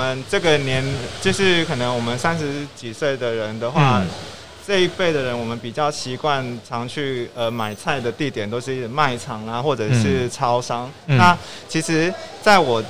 [0.00, 0.82] 们这个年，
[1.20, 4.06] 就是可能我们三十几岁的人的话，嗯、
[4.66, 10.90] 这一辈的人，我们比较习惯常去呃买菜的地点都是卖场啊，或者是超商。
[11.06, 11.36] 嗯、那
[11.68, 12.10] 其实
[12.40, 12.82] 在我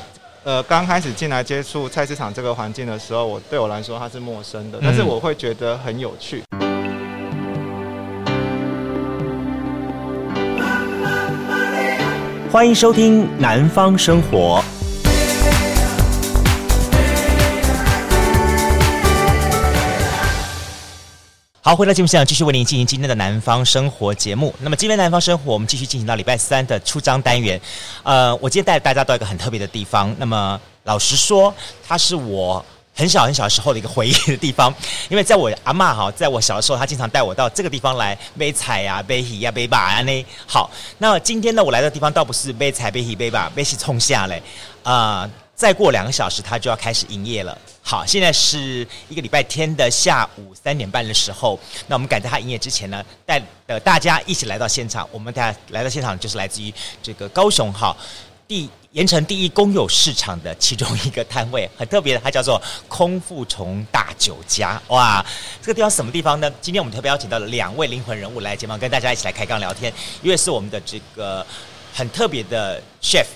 [0.44, 6.44] 呃刚开始进来接触菜市场这个环境的时候，我对我来说它是陌生的，但是我会觉得很有趣。
[12.52, 14.62] 欢迎收听《南方生活》。
[21.70, 24.52] 好，回到节目现场，继续为您进行今天的《南方生活》节目。
[24.58, 27.60] 那么，今天《南方生活》，我们继续进行到礼拜三的出张单元。
[28.02, 30.12] 呃，我今天带大家到一个很特别的地方。
[30.18, 31.54] 那么，老实说，
[31.86, 32.64] 它是我。
[32.92, 34.74] 很小很小时候的一个回忆的地方，
[35.08, 40.26] 因为在我阿嬷哈，在我小的时候，她经常带我到这个地方来买菜呀、背鱼呀、背把啊呢。
[40.44, 44.42] 好，那今天呢，我来的地方倒不是买菜、买鱼、买肉，买是冲下嘞
[44.82, 45.30] 啊。
[45.60, 47.56] 再过两个小时，它就要开始营业了。
[47.82, 55.06] 好，现在是一个礼拜天的下午三点半的时候，那我们赶在它营业之前呢，带呃大家一起来到现场。
[55.12, 57.94] 我们大家来到现场，就是来自于这个高雄哈
[58.48, 58.70] 第。
[58.92, 64.82] 盐城第一公有市场的其中一个摊位，很特别的，它叫做空腹虫大酒家。
[64.88, 65.24] 哇，
[65.62, 66.50] 这个地方什么地方呢？
[66.60, 69.92] 今天我们特别邀请到了两位灵魂人物来节目，跟大家一起来开杠聊天。
[70.22, 71.46] 一位是我们的这个
[71.94, 73.26] 很特别的 chef，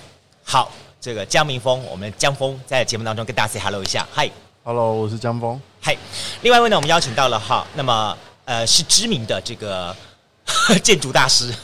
[0.43, 0.69] 好，
[1.05, 4.27] 这个江明峰，我们江峰在节目当中跟大家 say hello 一下，嗨
[4.63, 5.95] ，hello，我是江峰，嗨。
[6.41, 9.95] 另外一位呢，我们邀请到了哈，那么呃是知名的这个
[10.81, 11.53] 建筑大师。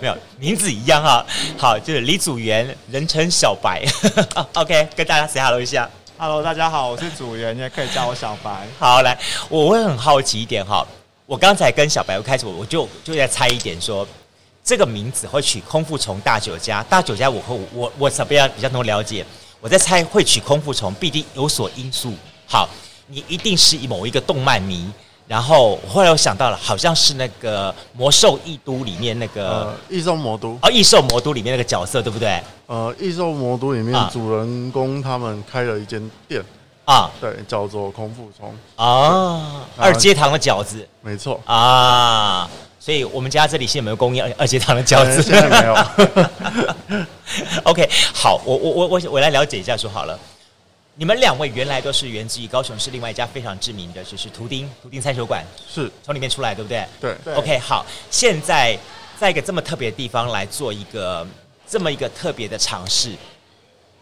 [0.00, 1.22] 没有名字一样哈，
[1.58, 3.84] 好，就是李祖源，人称小白。
[4.54, 5.86] OK，跟大家 say hello 一下。
[6.16, 8.66] Hello，大家好，我是祖元，也可以叫我小白。
[8.78, 9.18] 好，来，
[9.50, 10.86] 我会很好奇一点哈，
[11.26, 14.08] 我刚才跟小白我开始，我就就在猜一点说，
[14.68, 19.24] 这个名字会取空腹虫大酒家，大酒家我和我我怎么样比较能了解？
[19.62, 22.12] 我在猜会取空腹虫，必定有所因素。
[22.46, 22.68] 好，
[23.06, 24.86] 你一定是某一个动漫迷。
[25.26, 32.38] 然后后来我想到了，好像是那个《魔兽异都》里面那个呃，《异兽魔都》哦，《异兽魔都》里面那个角色对不对？
[32.66, 36.44] 呃，《异兽魔都》里面主人公他们开了一间店
[36.84, 42.48] 啊，对，叫做空腹虫啊，二阶堂的饺子，没错啊，
[42.88, 45.22] 所以我们家这里现在没有供应二二阶堂的饺子？
[45.22, 47.04] 现在没有。
[47.64, 50.18] OK，好，我我我我我来了解一下说好了。
[50.94, 56.82] 你们两位原来都是源自于高雄市另外一家非常知名的，就是图钉图钉餐酒馆，是从里面出来，对不对？
[56.98, 57.34] 对。
[57.34, 58.74] OK，好，现在
[59.20, 61.26] 在一个这么特别的地方来做一个
[61.68, 63.12] 这么一个特别的尝试，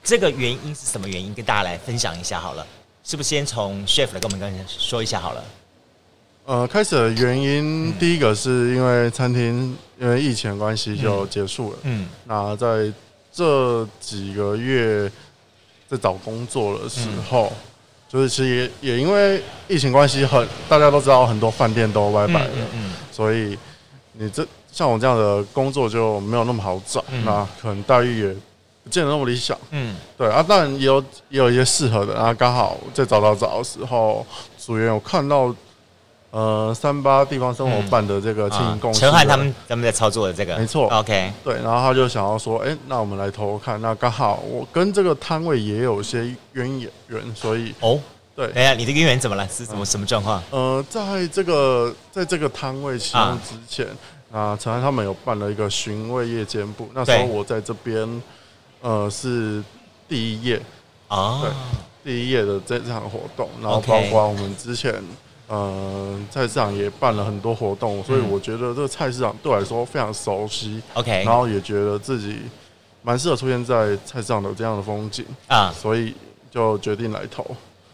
[0.04, 1.34] 这个原因是什么原因？
[1.34, 2.64] 跟大家来分享一下好了，
[3.02, 5.44] 是不是先从 chef 来跟我们刚才说一下好了？
[6.46, 12.90] 呃，开始的原因，嗯、第一个是因为餐厅因为疫情关系就结束了，嗯，那在
[13.32, 15.10] 这几个月。
[15.88, 17.56] 在找工作的时候，嗯、
[18.08, 23.56] 就是其实也也因为疫情关系，很大家都知道很多饭店都拜拜了，嗯所以
[24.14, 28.36] 你这像我这样的工作就没有那么好找，嗯、那可能待遇也
[28.82, 34.26] 不见得那么理想，嗯，对啊，当然也有也有一些适合的，啊刚好在找找找的时候，
[34.58, 35.54] 组员有看到。
[36.32, 47.98] 呃，三八地方生活办的这个经营公司，陈汉他们他们在操作的这个，没错，OK，对，然后他就想要说，哎、欸，那我们来投投看，那刚好我跟这个摊位也有些渊源，所以哦，
[48.34, 49.48] 对，哎呀，你的渊源怎么了？
[49.48, 50.42] 是怎么、嗯、什么状况？
[50.50, 53.86] 呃，在这个在这个摊位启用之前
[54.30, 58.22] 啊，陈汉他们有办了一个寻味夜间部，那时候我在这边，
[58.82, 59.62] 呃，是
[60.06, 60.60] 第一页
[61.08, 65.02] 啊，对，第一页的这场活动，然后包括我们之前。
[65.48, 70.82] 呃，菜市场也办了很多活动，所以我觉得这个菜市场对我来说非常熟悉。
[70.94, 72.40] OK，然后也觉得自己
[73.02, 76.12] 蛮适合出现在菜市场的这样的风景啊，所以
[76.50, 77.44] 就决定来投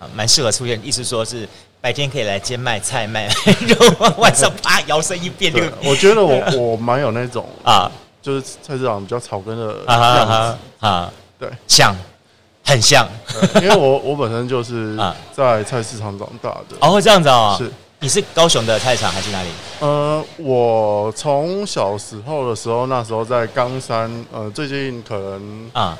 [0.01, 0.81] 啊，蛮适合出现。
[0.83, 1.47] 意思说是
[1.81, 3.29] 白天可以来兼卖菜卖
[3.69, 7.91] 肉，晚上啪摇身一变，就我觉得我我蛮有那种啊，
[8.23, 11.95] 就是菜市场比较草根的样子啊，对，像。
[12.64, 13.06] 很像，
[13.56, 14.97] 因为我我本身就是
[15.35, 16.76] 在菜市场长大的。
[16.81, 17.56] 哦，会这样子哦。
[17.59, 19.49] 是，你是高雄的菜市场还是哪里？
[19.81, 25.99] 呃，我从小时候的时候，那时候在冈山，呃，最近可能啊，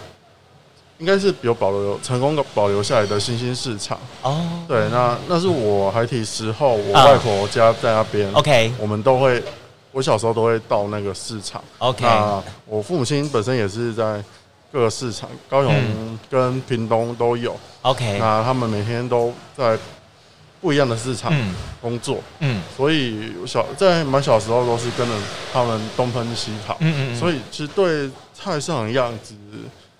[0.99, 3.99] 应该是有保留成功的保留下来的新兴市场。
[4.23, 8.32] 哦，对，那那是我孩提时候，我外婆家在那边。
[8.32, 9.43] OK，我们都会，
[9.91, 11.62] 我小时候都会到那个市场。
[11.79, 14.23] OK，那我父母亲本身也是在。
[14.73, 17.55] 各个市场，高雄跟屏东都有。
[17.83, 19.77] OK，那他们每天都在
[20.61, 21.33] 不一样的市场
[21.81, 22.19] 工作。
[22.39, 25.15] 嗯，嗯，所以小在蛮小时候都是跟着
[25.53, 26.77] 他们东奔西跑。
[26.81, 29.35] 嗯，嗯嗯，所以其实对菜市场的样子，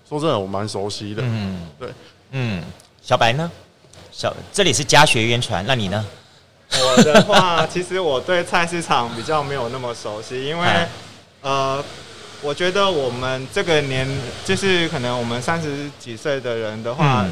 [0.09, 1.21] 说说真的，我蛮熟悉的。
[1.23, 1.89] 嗯，对，
[2.31, 2.63] 嗯，
[3.01, 3.51] 小白呢？
[4.11, 6.05] 小这里是家学渊传，那你呢？
[6.71, 10.87] 我的话，其实我对菜市场比较没有那么熟悉，因为、啊、
[11.41, 11.83] 呃，
[12.43, 14.07] 我觉得我们这个年，
[14.43, 17.23] 就是可能我们三十几岁的人的话。
[17.23, 17.31] 嗯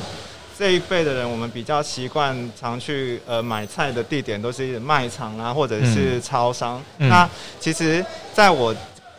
[0.60, 6.80] 这一辈的人，我们比较习惯常去呃买菜的地点都是卖场啊，或者是超商。
[7.00, 7.28] 嗯、那
[7.60, 8.76] 其实，在我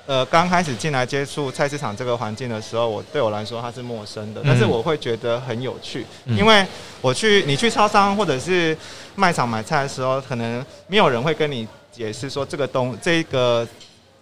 [0.07, 6.65] 呃刚开始进来接触菜市场这个环境的时候，我对我来说它是陌生的，但是我会觉得很有趣，嗯、因为
[7.01, 8.77] 我去你去超商或者是
[9.17, 13.67] 卖场买菜的时候，可能没有人会跟你解释说这个东这个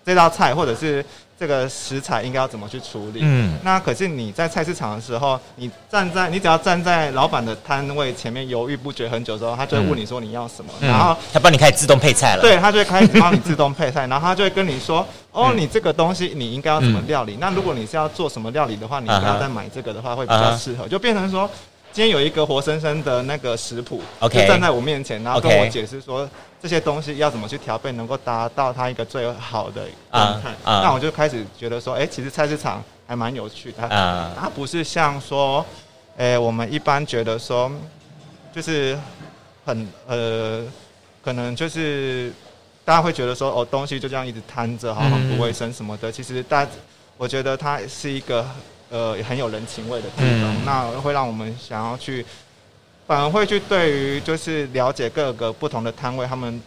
[0.06, 1.05] 这道菜或者是。
[1.40, 3.20] 这个食材应该要怎么去处理？
[3.22, 12.42] 嗯，那可是你在菜市场的时候，你站在你只要站在老板的摊位前面犹豫不决很久之后，他就会问你说你要什么，嗯、然后他帮你开始自动配菜了。
[12.42, 17.37] 对，他就会开始帮你自动配菜， 然后他就会跟你说，哦，你这个东西你应该要怎么料理？
[17.37, 21.48] 嗯、那如果你是要做什么料理的话，你应该要再买这个的话会比较适合，就变成说。
[21.92, 26.28] 今天有一个活生生的那个食谱.就站在我面前，然后跟我解释说
[26.62, 29.82] 这些东西要怎么去调配，能够达到它一个最好的
[30.12, 30.50] 状态。
[30.64, 30.82] Uh, uh.
[30.82, 33.82] 那我就开始觉得说，哎、欸，其实菜市场还蛮有趣的。
[33.82, 34.40] Uh.
[34.40, 35.66] 它不是像说，
[36.16, 37.70] 哎、欸，我们一般觉得说，
[38.54, 38.96] 就是
[39.64, 40.62] 很呃，
[41.25, 42.32] 可能就是
[42.84, 46.08] 大家会觉得说，哦，东西就这样一直摊着，好像很不卫生什么的。
[46.08, 46.64] 嗯、其实大，
[47.16, 48.46] 我觉得它是一个。
[48.90, 52.26] 呃，很有人情味的地方，嗯、那会让我们想要去，
[53.06, 56.60] 反而会去对于就是了解各个不同的摊位，他们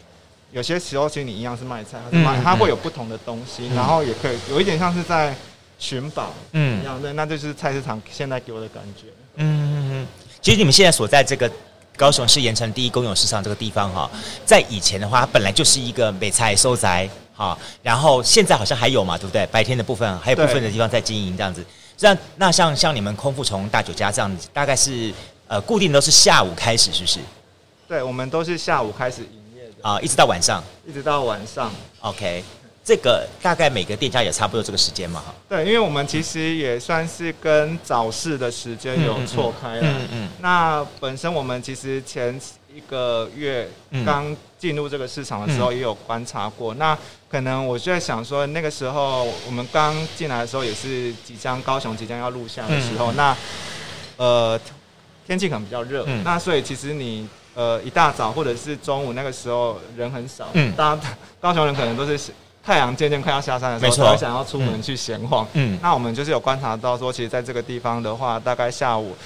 [0.51, 5.35] 有些时候其实你一样是卖菜，他是卖，它会有不同的东西，嗯、然后也可以有一点像是在
[5.77, 9.07] 寻宝，嗯，一样的，那就是菜市场现在给我的感觉。
[9.35, 10.07] 嗯嗯嗯，
[10.41, 11.51] 其实你们现在所在这个
[11.97, 14.09] 高雄市盐城第一公有市场这个地方哈，
[14.45, 19.45] 在以前的话，它本来就是一个美菜收宅，哈，然后现在好像还有嘛，对不对？
[19.47, 21.65] 白天的部分还有部分的地方在经营这样子。
[21.99, 25.13] 那那像像你们空腹从大酒家这样子，大概是
[25.47, 27.19] 呃固定都是下午开始，是不是？
[27.87, 31.71] 对，我们都是下午开始营业的啊，一直到晚上，一直到晚上。
[32.01, 32.43] OK，
[32.83, 35.33] 这个大概每个店家也差不多这个时间嘛，哈。
[35.47, 39.81] 对，因为我们其实也算是跟早市的时间有错开了。
[39.81, 39.97] 嗯嗯。
[39.99, 42.39] 嗯嗯，那本身我们其实前
[42.73, 43.69] 一个月
[44.03, 46.73] 刚进入这个市场的时候，也有观察过。
[46.73, 46.97] 嗯、那
[47.33, 53.11] 可能我就在想说，那个时候我们刚进来的时候，也是即将高雄即将要入夏的时候。
[53.11, 53.37] 嗯、那
[54.17, 54.59] 呃，
[55.25, 60.47] 天气可能比较热，嗯、那所以其实你呃一大早或者是中午那个时候人很少。
[60.53, 60.71] 嗯。
[60.73, 61.01] 大家
[61.41, 62.31] 高雄人可能都是
[62.63, 65.47] 太阳渐渐快要下山的时候，才会想要出门去闲晃。
[65.53, 65.79] 嗯。
[65.81, 69.17] 那我们就是有观察到说，其实在这个地方的话，大概下午。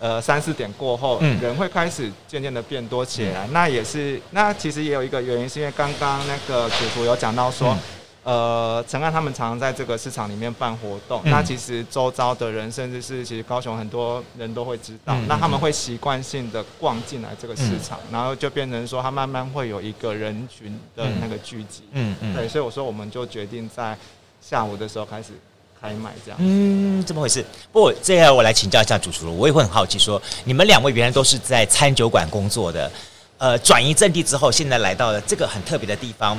[0.00, 3.46] 呃，三四点过后，嗯、人会开始渐渐的变多起来。
[3.46, 7.76] 嗯、那也是，那其实也有一个原因，是因为刚刚那个主厨有讲到说，
[8.24, 11.20] 嗯、呃，陈安他们常常在这个市场里面办活动。
[11.24, 15.14] 嗯、那其实周遭的人，甚至是其实高雄很多人都会知道。
[15.14, 21.82] 嗯、那他们会习惯性的逛进来这个市场，嗯、然后就变成说，他慢慢会有一个人群的那个聚集。
[21.92, 22.34] 嗯嗯。
[22.34, 23.94] 对，所以我说，我们就决定在
[24.40, 25.34] 下午的时候开始。
[25.80, 27.42] 开卖这样，嗯，这么回事。
[27.72, 32.90] 不过这样我来请教一下主厨，我也会很好奇说，说你们两位原来都是在餐酒馆工作的，
[33.38, 36.38] 呃，转移阵地之后，现在来到了这个很特别的地方，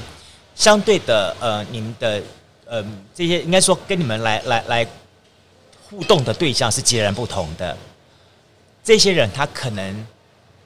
[0.56, 2.22] 相对的，呃，你们的，
[2.66, 2.86] 呃，
[3.16, 4.88] 这些应该说跟你们来来来
[5.90, 7.76] 互动的对象是截然不同的。
[8.84, 10.08] 这些人他可能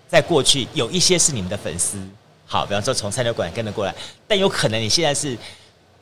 [0.10, 1.98] 在过去有一些是你们的粉丝，
[2.46, 3.96] 好，比方说从餐酒馆跟着过来，
[4.28, 5.30] 但有可能你现在是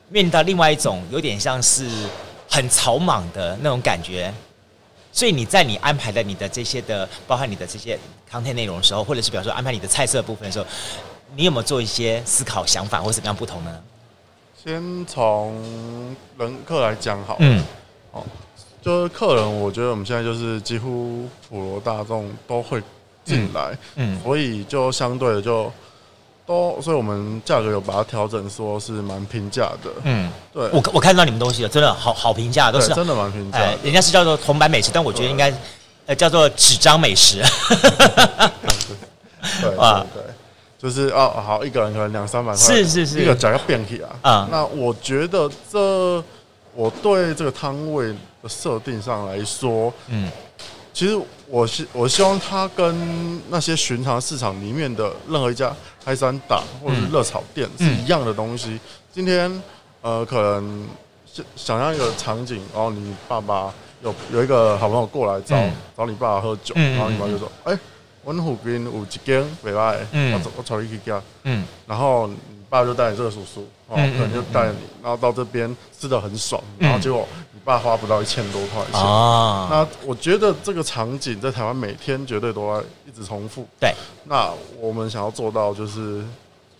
[0.09, 1.87] 面临到另外一种，有点像是。
[2.53, 4.31] 很草莽的那种感觉，
[5.11, 7.97] 所以你在你安排的你的这些的，包含你的这些
[8.31, 10.65] content 内容的时候，或者是比方说安排你的菜色部分的时候，
[11.35, 13.81] 你有没有做一些思考、想法，或者怎么样不同呢？
[14.63, 17.63] 先从人客来讲好，嗯，
[18.11, 18.23] 哦，
[18.83, 22.79] 就是客人，我觉得我们现在就是几乎普罗大众都会
[23.25, 25.73] 进来，嗯，嗯，所以就相对的就。
[26.45, 29.89] 都，所以我们价格有把它调整，说是蛮平价的。
[30.03, 33.59] 嗯，对，我我看到你们东西了，真的好好平价，都是真的蛮平价。
[33.59, 35.53] 哎，人家是叫做铜板美食，但我觉得应该
[36.05, 37.41] 呃叫做纸张美食。
[39.61, 40.21] 对啊，对，
[40.77, 44.09] 就是哦，好，一个人可能两三百块，是是是，一个价要变起啊。
[44.21, 46.23] 啊、嗯，那我觉得这
[46.75, 48.07] 我对这个摊位
[48.41, 50.29] 的设定上来说，嗯。
[50.93, 58.69] 其实我希我希望它跟那些寻常市场里面的任何一家开山打或者是热炒店是一样的东西。
[58.69, 58.79] 嗯、
[59.11, 59.63] 今天
[60.01, 60.87] 呃，可能
[61.25, 63.73] 想想象一个场景，然后你爸爸
[64.03, 67.79] 有有一个好朋友过来找、嗯、找你爸爸喝酒，嗯、然后你爸就说：“哎、嗯，
[68.23, 72.35] 我们附近有一间袂歹，我我找你去家。”嗯，然后你
[72.69, 77.27] 爸就带你这个叔叔，哦，可能就带你，然后到这边吃的很爽，然后结果。
[77.63, 79.01] 爸花不到一千多块钱。
[79.01, 83.65] 啊，那我觉得这个场景在台湾每天绝对都在一直重复。
[83.79, 83.93] 对，
[84.25, 86.23] 那我们想要做到就是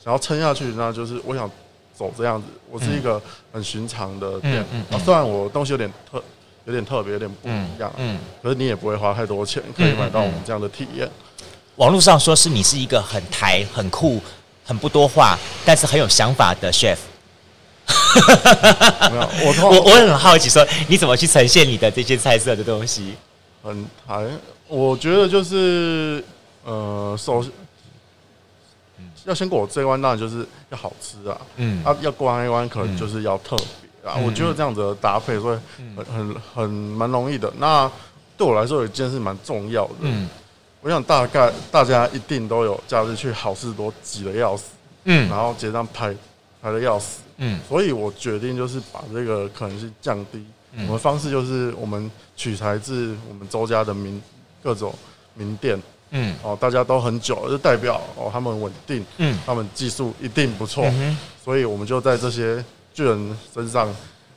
[0.04, 1.50] 想要撑下去，那就是我想
[1.96, 2.48] 走这样子。
[2.70, 3.22] 我是一个
[3.52, 6.22] 很寻常的店，嗯嗯嗯、虽然我东西有点特。
[6.66, 11.06] 有点特别，有点不一样，嗯，嗯，可是你也不会花太多钱，可以买到我们这样的体验。
[11.76, 14.22] 网络上说是你是一个很台、很酷、
[14.64, 16.96] 很不多话，但是很有想法的 chef。
[19.12, 23.14] 没有，我我我很好奇，说你怎么去呈现你的这些菜色的东西？
[23.64, 24.26] 很台，
[24.68, 26.24] 我觉得就是
[26.64, 27.52] 呃，首先
[29.26, 33.66] 要先过我这一关，当然就是要好吃啊，嗯，啊，要过完一关，可能就是要特别。
[34.10, 35.58] 啊，我觉得这样子的搭配会
[35.96, 37.52] 很很很蛮容易的。
[37.58, 37.90] 那
[38.36, 39.94] 对我来说有一件事蛮重要的。
[40.02, 40.28] 嗯，
[40.82, 44.66] 我想大概大家一定都有假日去好事多挤的要死。
[45.06, 46.14] 嗯，然后结账排
[46.62, 47.22] 排的要死。
[47.38, 50.44] 嗯，所以我决定就是把这个可能性降低。
[50.78, 54.22] 我们方式就是我们取材自我们周家的名
[54.64, 54.94] 各种
[55.36, 55.82] 名店。
[56.12, 59.06] 嗯，哦，大家都很久，就代表哦他们稳定。
[59.18, 60.86] 嗯，他们技术一定不错。
[61.44, 62.64] 所以我们就在这些。
[62.96, 63.92] 巨人身上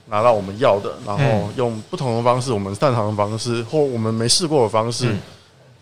[0.07, 5.15] 拿到我们要的，然后用不同的方式，我们擅长的方式，或我们没试过的方式，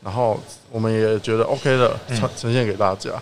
[0.03, 0.37] 然后
[0.73, 3.13] 我们也觉得 OK 的呈呈现给大家。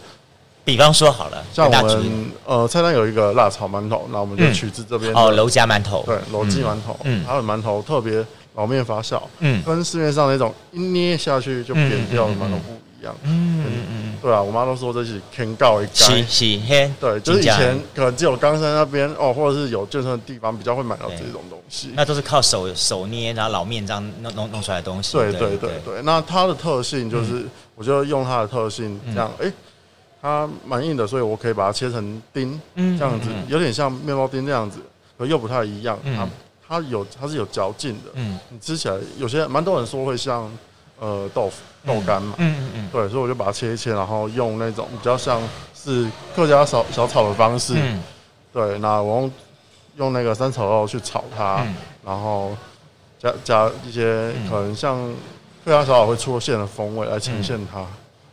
[0.65, 25.15] 比方说好了，像我们呃菜单有一个辣炒馒头，那我们就取自这边哦，楼家馒头，对，楼记馒头，嗯，它的馒头特别老面发酵，嗯，跟市面上那种一捏下去就扁掉的馒头不一样，嗯嗯嗯，对啊，我妈都说这是天告一干，是是，对，就是以前可能只有冈山那边哦，或者是有健身的地方比较会买到这种东西，那都是靠手手捏，然后老面这样弄弄弄出来的东西。
[25.15, 29.53] 对对对对，那它的特性就是，我就用它的特性这样，哎，
[30.23, 34.79] 它蛮硬的，所以我可以把它切成丁，这样子有点像面包丁这样子，
[35.19, 36.29] 可又不太一样，它
[36.67, 40.51] 它有它是有嚼劲的，嗯，你吃起来有些蛮多人说会像。
[41.01, 45.43] 呃，豆腐豆干嘛，嗯嗯嗯，对，所以我就把它切一切，然后用那种比较像
[45.75, 48.01] 是客家小小炒的方式，嗯，
[48.53, 49.33] 对，那我用
[49.97, 51.75] 用那个三炒肉去炒它，嗯、
[52.05, 52.57] 然后
[53.19, 54.97] 加加一些可能像
[55.65, 57.85] 客家小炒会出现的风味来呈现它。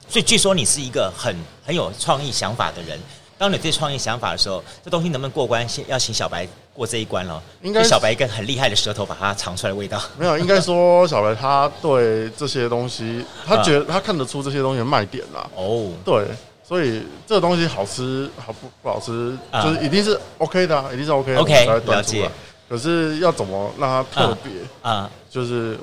[0.10, 1.36] 所以据说你是一个很
[1.66, 3.00] 很有创意想法的人。
[3.38, 5.66] 当你对创意想法的时候，这东西能不能过关？
[5.66, 7.42] 先要请小白过这一关了。
[7.62, 9.98] 应该小白一个很厉害的舌头，把它尝出来的味道。
[10.18, 15.50] 没有，应该说小白他对这些东西，他觉得他看得出这些东西的卖点啦。
[15.56, 16.26] 哦，对，
[16.68, 21.40] 所以这个东西好吃好不不好吃，就是一定是 OK 的，一定是 OK 的。
[21.40, 22.30] OK，了解。
[22.68, 24.52] 可是要怎么让它特别
[24.82, 25.10] 啊？
[25.30, 25.80] 就是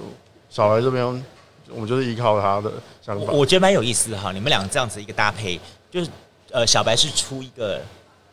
[0.51, 1.25] 小白这边，
[1.71, 2.73] 我们就是依靠他的
[3.05, 3.33] 想法。
[3.33, 5.59] 我觉得蛮有意思的哈，你们两个这样子一个搭配，
[5.91, 6.11] 就是。
[6.53, 7.83] 呃，小白是出一个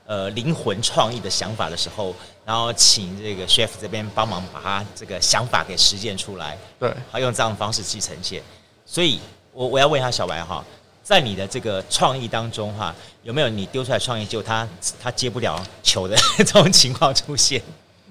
[0.05, 6.55] 呃灵魂创意的想法的时候，然后请这个 chef 这边帮忙把他这个想法给实践出来。
[6.79, 8.41] 对，他用这样的方式去呈现。
[8.85, 9.19] 所以
[9.51, 10.63] 我我要问一下小白哈，
[11.01, 14.65] 在你的这个创意当中哈，有没有你丢出来创意就他
[15.01, 17.61] 他接不了球的 这种情况出现？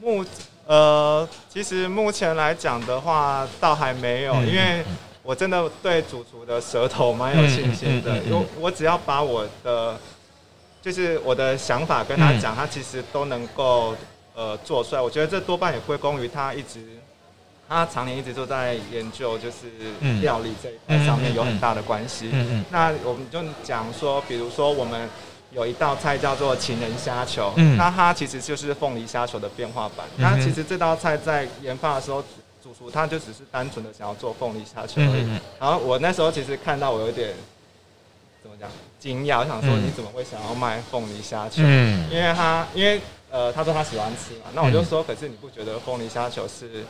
[0.00, 0.26] 目
[0.67, 4.85] 呃，其实目前来讲的话，倒还没有，嗯、因为。
[5.25, 9.97] 我真的对主厨的舌头蛮有信心的，因为我只要把我的，
[10.83, 13.95] 就是我的想法跟他讲，他其实都能够
[14.35, 15.00] 呃做出来。
[15.00, 16.81] 我觉得这多半也归功于他一直，
[17.69, 19.71] 他常年一直都在研究，就是
[20.21, 22.33] 料理这一块上面有很大的关系。
[22.71, 25.09] 那我们就讲说，比如说我们
[25.52, 30.05] 有一道菜叫做情人虾球，那它其实就是凤梨虾球的变化版。
[30.17, 32.21] 那其实这道菜在研发的时候。
[32.21, 32.26] 主
[32.73, 37.35] 厨他就只是单纯的想要做凤梨虾球而已，然后我那时候其实看到我有点
[38.43, 41.62] 怎么讲惊讶，我想说你怎么会想要卖凤梨虾球？
[41.64, 43.00] 嗯，因为他因为
[43.31, 46.85] 呃他说他喜欢吃嘛，那我就说可是你不觉得凤梨虾球是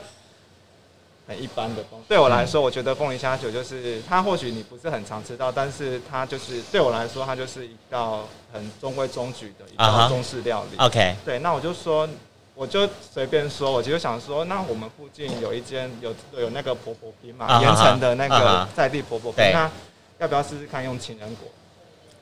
[1.26, 2.04] 很一般的东西？
[2.08, 10.76] 对我来说，我觉得凤梨虾球就是它或许你不是很常吃到，但是它就是对我来说它就是一道很中规中矩的一道中式料理。
[10.78, 12.08] OK，对，那我就说。
[12.54, 19.70] 我就随便说，我就想说，那我们附近有一间有有那个婆婆冰嘛，盐城的那个在地婆婆冰，那
[20.18, 21.48] 要不要试试看用情人果？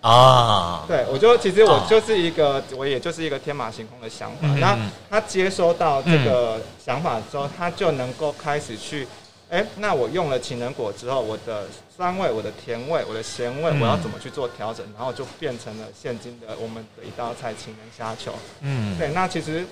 [0.08, 4.46] 啊，对，我就其实我就是一个，我也就是一个天马行空的想法。
[4.60, 4.78] 那
[5.10, 9.06] 他接收到这个想法之后，他就能够开始去，
[9.50, 14.86] 哎，那我用了情人果之后，我的酸味、我的甜味、我的咸味，我要怎么去做调整？
[14.96, 18.32] 然后就变成了现今的我们的一道菜——情人虾球。
[18.60, 19.66] 嗯，对，那其实。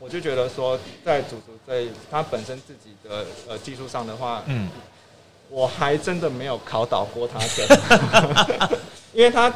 [0.00, 4.68] 我就觉得说，在主厨在他本身自己的呃技术上的话，嗯，
[5.50, 8.78] 我还真的没有考倒过他的，
[9.12, 9.52] 因为他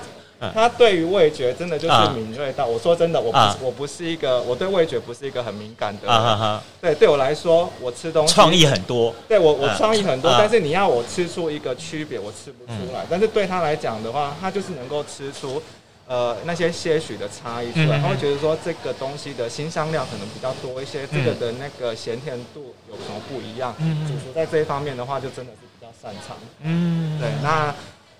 [0.52, 2.66] 他对于味觉真的就是敏锐到。
[2.66, 6.60] 我说真的，我不是我不是一个，我对味觉不是一个很敏感的人。
[6.78, 9.14] 对，对我来说，我吃东西创意很多。
[9.26, 13.06] 对我，我创意很多，但是你要我吃出一个区别，我吃不出来。
[13.08, 15.62] 但是对他来讲的话，他就是能够吃出。
[16.06, 23.74] 呃，那些些许的差异出来，他会觉得说这个东西的新香料可能比较多一些，这个的那个咸甜度有什么不一样？
[24.06, 26.36] 主厨在这一方面的话，就真的是比较擅长。
[26.60, 27.30] 嗯，对。
[27.42, 27.74] 那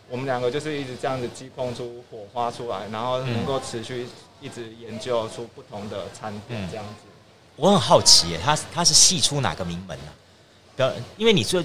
[0.08, 4.06] 我们两个就是一直这样子激碰出火花出来，然后能够持续
[4.40, 7.08] 一直研究出不同的餐点这样子。
[7.56, 10.92] 我很好奇耶，他他是系出哪个名门呢？
[11.16, 11.62] 因为你说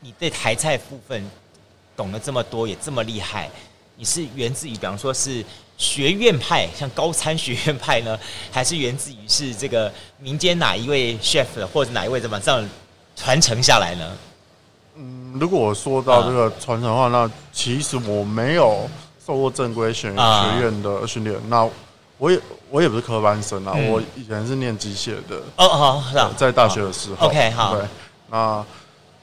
[0.00, 1.28] 你对台菜部分
[1.96, 3.50] 懂得这么多，也这么厉害。
[4.00, 5.44] 你是源自于，比方说是
[5.76, 8.18] 学院派，像高参学院派呢，
[8.50, 12.66] 还是源自于是这个民间哪一位 chef 或者哪一位怎么这样
[13.14, 14.10] 传承下来呢？
[14.96, 18.88] 嗯，如果我说到这个传承的话，嗯、那其实我没有
[19.22, 21.68] 受过正规学学院的训练，嗯、那
[22.16, 22.40] 我也
[22.70, 25.36] 我也不是科班生啊，嗯、我以前是念机械的。
[25.56, 27.26] 哦哦，是啊，在大学的时候。
[27.26, 27.76] OK，好。
[27.76, 27.84] 对，
[28.30, 28.64] 那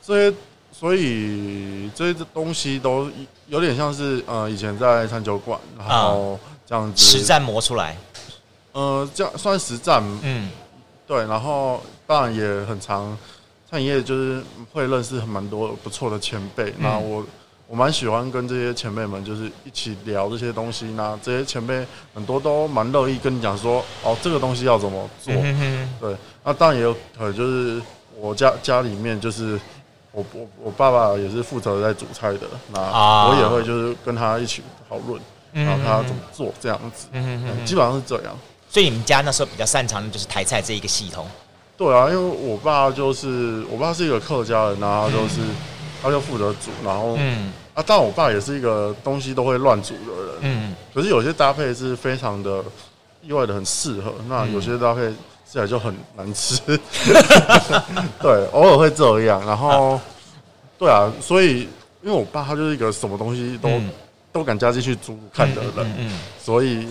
[0.05, 0.37] 这些。
[0.79, 3.09] 所以这些东西都
[3.47, 7.01] 有点像是呃，以前在餐酒馆，然后这样子。
[7.03, 7.97] 实战磨出来，
[8.73, 10.51] 呃，这样算实战，嗯，
[11.07, 13.17] 对，然后当然也很常
[13.67, 17.25] 餐饮业就是会认识很蛮多不错的前辈，那我
[17.67, 25.33] 我蛮喜欢跟这些前辈们就是一起聊这些东西，那这些前辈很多都蛮乐意跟你讲说，哦，这个东西要怎么做，
[25.99, 27.81] 对，那当然也有可能就是
[28.19, 29.59] 我家家里面就是。
[30.11, 32.79] 我我我爸爸也是负责在煮菜的，那
[33.29, 35.21] 我也会就是跟他一起讨论，
[35.51, 37.07] 然后他怎么做这样子，
[37.65, 38.35] 基本上是这样。
[38.69, 41.27] 所以你们家那时候比较擅长的就是台菜这一个系统。
[41.77, 45.41] 对啊，因为我爸就是我爸是一个客家人，然后就是
[46.01, 52.63] 他就负责煮，然后嗯啊，但我爸也是一个东西都会乱煮的人，嗯，可是有些搭配是非常的
[53.21, 55.13] 意外的很适合，那有些搭配。
[55.57, 56.61] 吃起来就很难吃，
[58.21, 59.43] 对，偶尔会这样。
[59.43, 59.99] 然后，
[60.77, 61.61] 对啊，所以
[62.03, 63.89] 因为我爸他就是一个什么东西都、嗯、
[64.31, 66.87] 都敢加进去煮看的人，嗯嗯嗯、所以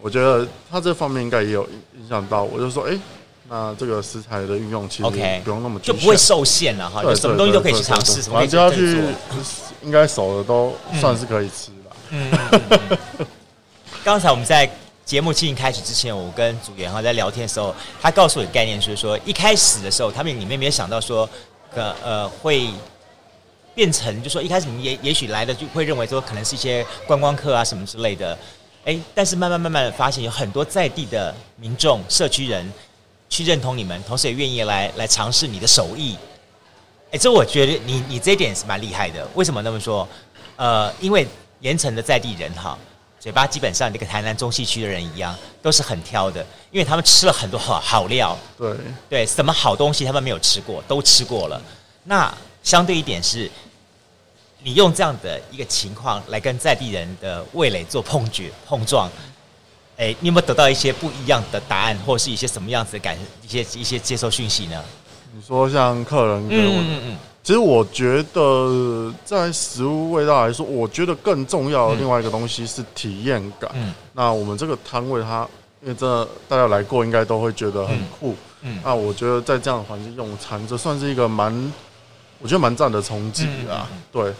[0.00, 1.62] 我觉得他这方面应该也有
[1.96, 2.42] 影响到。
[2.42, 3.00] 我就说，哎、欸，
[3.48, 5.08] 那这个食材的运用其实
[5.44, 9.00] 不用那么就不会受限了哈，就什么东西都可以去尝试，什么只要去
[9.82, 11.96] 应该熟的都算是可以吃了。
[12.10, 13.28] 嗯，
[14.02, 14.68] 刚才我们在。
[15.04, 21.28] 节目进行开始之前，我跟组员哈在聊天的时候，他告诉我的概念就是说，一开始的时候，他们里面没有想到说，
[21.74, 22.70] 呃呃会
[23.74, 28.36] 变成，就说一开始你也也许来的就会认为说，可能是一些观光客啊什么之类的，
[28.86, 32.72] 哎，但是慢慢慢慢的发现，有很多在地的民众、社区人
[33.28, 36.16] 去认同你们，同时也愿意来来尝试你的手艺。
[37.10, 39.28] 哎，这我觉得你你这一点是蛮厉害的。
[39.34, 40.08] 为什么那么说？
[40.56, 41.26] 呃，因为
[41.60, 42.78] 盐城的在地人哈。
[43.24, 48.36] 嘴巴基本上，那个台南中西区的人一样，都是很挑的，因为他们吃了很多好好料。
[48.58, 48.76] 对
[49.08, 51.58] 对，什么好东西他们没有吃过，都吃过了。
[52.02, 52.30] 那
[52.62, 53.50] 相对一点是，
[54.62, 59.10] 你用这样的一个情况来跟在地人的味蕾做碰决碰撞，
[59.96, 64.84] 哎，你有没有得到一些不一样的答案，或是一些什么样子的感一些一些接收讯息呢？
[65.32, 73.70] 你说像客人给我嗯嗯其实我觉得，在食物味道来说，我觉得更重要的另外一个东西是体验感。
[73.74, 75.46] 嗯，那我们这个摊位，它
[75.82, 78.34] 因为这大家来过，应该都会觉得很酷。
[78.62, 81.52] 嗯，嗯，那我觉得在这样的环境用餐，这算是一个蛮，
[82.40, 83.86] 我觉得蛮赞的冲击啊。
[83.92, 84.32] 嗯、对，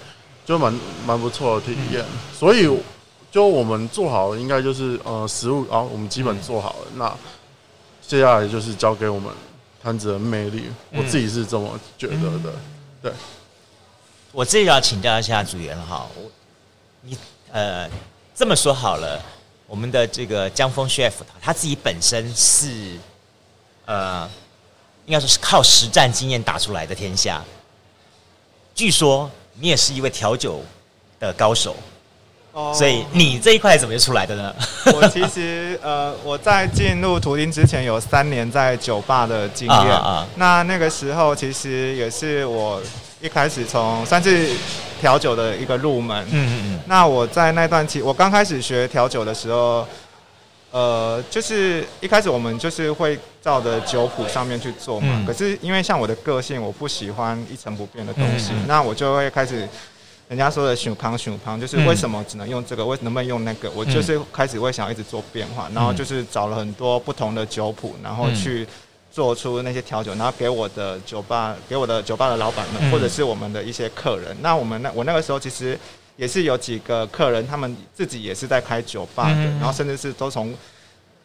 [0.46, 0.74] 就蛮
[1.06, 2.00] 蛮不错的体验。
[2.00, 2.74] 嗯、所以，
[3.30, 6.86] 就我们做好了，应该就是呃，食物啊，我们基本做好了。
[6.94, 7.14] 嗯、那
[8.00, 9.30] 接下来就是交给我们
[9.82, 10.62] 摊子的魅力。
[10.92, 12.50] 嗯、我自己是这么觉得的。
[13.04, 13.12] 对，
[14.32, 16.30] 我这里要请教一下组员了哈，我
[17.02, 17.14] 你
[17.52, 17.86] 呃
[18.34, 19.22] 这么说好了，
[19.66, 22.98] 我们的这个江峰 chef 他自己本身是
[23.84, 24.26] 呃
[25.04, 27.44] 应该说是靠实战经验打出来的天下，
[28.74, 30.62] 据说你也是一位调酒
[31.20, 31.76] 的高手。
[32.56, 34.54] Oh, 所以你这一块怎么出来的呢？
[34.94, 39.76] 我其实呃， 我在进入图钉之前有三年在酒吧的经验。
[39.76, 42.80] 啊啊啊那那个时候其实也是我
[43.20, 44.50] 一开始从算是
[45.00, 46.24] 调酒的一个入门。
[46.30, 46.80] 嗯嗯嗯。
[46.86, 49.84] 那我在那段期，我刚开始学调酒的时候，
[50.70, 55.08] 呃，就是一开始我们就是会照着酒谱上面去做嘛。
[55.10, 59.68] 嗯、可是因为像我的个性，我不喜欢一成不变的东西，嗯嗯那我就会开始。
[60.34, 62.84] 人家说的“熊胖熊胖”，就是为什么只能用这个？
[62.84, 63.70] 为能不能用那个？
[63.70, 68.66] 我就是开始会想要一直做变化，然后就是找了很多不同的酒谱，然后去
[69.12, 74.36] 做出那些调酒，然后给我的酒吧、给我的酒吧的老板们，或者是我们的一些客人。
[74.42, 75.78] 那我们那我那个时候其实
[76.16, 80.52] 也是有几个客人，他们自己也是在开酒吧的，然后甚至是都从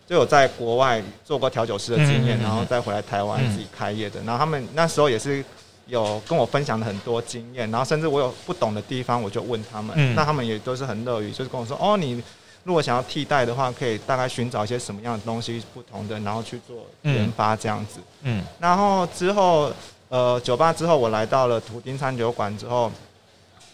[0.07, 4.21] 就有在国外做过调酒师的经验，然后再回来台湾自己开业的。
[4.21, 5.43] 然后他们那时候也是
[5.89, 12.23] 有跟我分享了很多经验，然后甚至我有不懂的地方，我就问他们，那他们也都是很乐于，就是跟我说，哦，你。
[12.65, 18.01] 如果想要替代的话，可以大概寻找一些什么样的东西不同的，然后去做研发这样子。
[18.21, 19.71] 嗯，然后之后
[20.09, 22.91] 呃酒吧之后，我来到了图丁餐酒馆之后，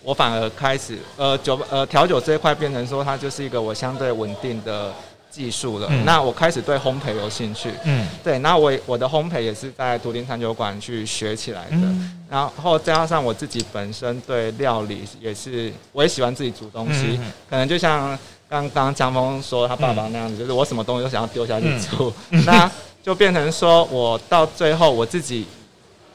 [0.03, 4.93] 我反而开始呃酒呃调酒这一块变成说它就是一个我相对稳定的
[5.35, 5.87] 技术了。
[5.89, 7.71] 嗯、那我开始对烘焙有兴趣。
[7.83, 11.77] 嗯，对，那我我的烘焙也是在图丁餐酒馆去学起来的。
[11.77, 18.17] 嗯、然后再加上我自己本身对料理也是，我也喜欢自己煮东西，嗯、可能就像。
[18.47, 22.13] 刚刚江峰说他爸爸那样子，就是我什么东西都想要丢下去煮，
[22.45, 22.71] 那
[23.03, 25.47] 就变成说我到最后我自己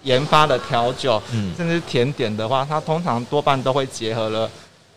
[0.04, 1.20] 研发的调酒，
[1.56, 4.48] 甚至甜点的话，它通常多半都会结合了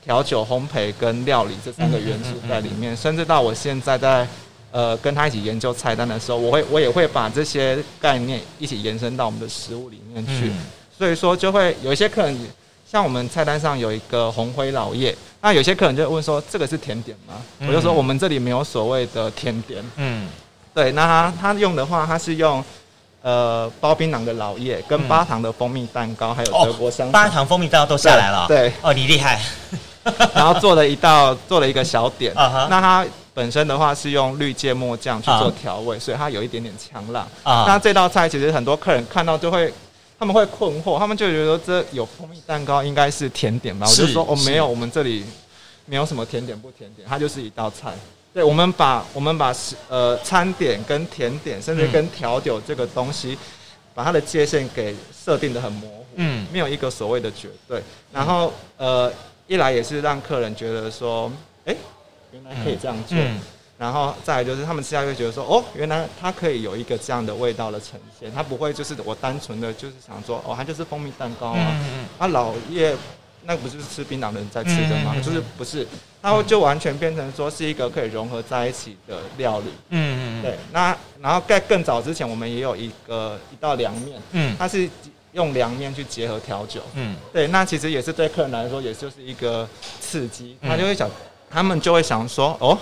[0.03, 4.27] 调酒、烘焙跟料理这三个元素在里面，甚至到我现在在
[4.71, 10.51] 呃跟他一起研究菜单的时候，我会我也会把这些概念一起延伸到我们的食物里面去，
[10.97, 12.37] 所以说就会有一些客人。
[12.85, 20.29] 像我们菜单上有一个红灰老叶，那有些客人就会问说：“这个是甜点吗？”嗯、我就说：“我们这里没有所谓的甜点。”嗯，
[20.75, 20.91] 对。
[20.91, 22.63] 那他他用的话，他是用
[23.23, 28.45] 呃包槟榔的老叶跟八糖的蜂蜜蛋糕，还有德国香肠、哦、八糖蜂蜜蛋糕都下来了。
[28.47, 29.41] 对，哦，你厉害。
[30.35, 32.33] 然后做了一道，做了一个小点。
[32.35, 37.27] Uh huh、那它本身的话是用绿芥末酱去做调味，uh huh、所以它有一点点呛辣。
[37.43, 39.73] Uh huh、那这道菜其实很多客人看到就会。
[40.19, 43.85] 他们会困惑，他们就觉得这有蜂蜜蛋糕应该是甜点吧？
[43.85, 45.25] 我就说哦，没有，我们这里
[45.85, 47.91] 没有什么甜点不甜点，它就是一道菜。
[48.33, 49.53] 对，我们把我们把
[49.89, 53.37] 呃餐点跟甜点，甚至跟调酒这个东西，嗯、
[53.93, 57.83] 把它的界限给设定的很模糊，嗯，没有一个所谓的绝对。
[58.13, 59.11] 然后呃，
[59.53, 61.31] 一来也是让客人觉得说，
[61.65, 61.75] 哎，
[62.31, 63.15] 原来可以这样做。
[63.15, 63.41] 嗯嗯
[63.77, 72.95] 然后再来就是他们吃下去觉得说，哦，原来它可以有一个这样的味道的呈现，它不会就是我单纯的就是想说，哦，它就是蜂蜜蛋糕啊，嗯嗯啊老叶
[73.43, 75.11] 那不就是吃槟榔的人在吃的吗？
[75.15, 75.85] 嗯嗯就是不是，
[76.21, 79.65] 它就完全变成说是一个可以融合在一起的料理。
[79.89, 84.89] 嗯嗯对，那然后在更早之前，我们也有一个一道凉面，嗯，它是
[85.33, 89.67] 用凉面去结合调酒，嗯，对，那其实也是对客人来说，也就是一个
[89.99, 91.09] 刺激，他就会想，
[91.49, 92.77] 他们就会想说，哦。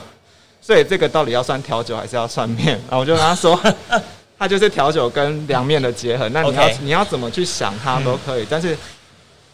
[0.63, 2.79] 所以这个到底要算调酒还是要算面？
[2.87, 3.59] 然后我就跟他说，
[4.37, 6.29] 它就是调酒跟凉面的结合。
[6.29, 8.43] 那你要你要怎么去想它都可以。
[8.43, 8.77] 嗯、但是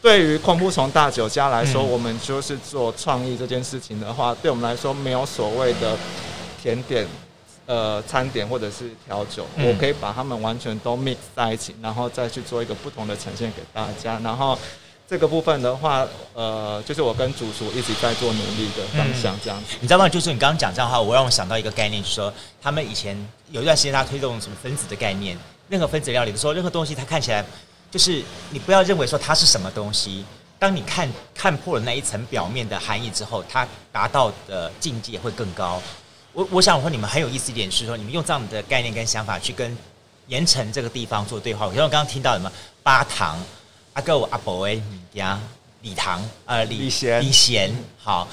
[0.01, 5.95] 对于空腹从大酒家来说，嗯、我们就是做创意这件事情的话，对我们来说没有所谓的
[6.61, 7.07] 甜点、
[7.67, 14.57] 呃餐点或者是调酒，嗯、我可以把它们完全都 mix 在一起，然后再去做一个不同的呈现给大家，然后。
[15.09, 19.67] 这个部分的话，呃，就是我跟主厨一直在做努力的方向，这样子。
[19.75, 20.09] 嗯、你知道吗？
[20.09, 23.17] 就是你刚刚讲这样的话，我让我想到一个概念，就是说他们以前
[23.49, 25.37] 有一段时间他推动什么分子的概念，
[25.69, 27.41] 任何分子料理的时候，任何东西它看起来
[27.89, 30.25] 就是你不要认为说它是什么东西，
[30.59, 35.81] 当你看看破了那一层表面的含义之后，它达到的境界会更高。
[36.37, 39.75] 我我想说你们很有意思一点是说，你们用这样的概念跟想法去跟
[40.27, 41.65] 盐城这个地方做对话。
[41.65, 42.51] 我像我刚刚听到什么
[42.83, 43.43] 八糖。
[43.93, 45.39] 阿哥，阿伯哎，米家
[45.81, 48.27] 李唐，呃，李李贤，李贤，好，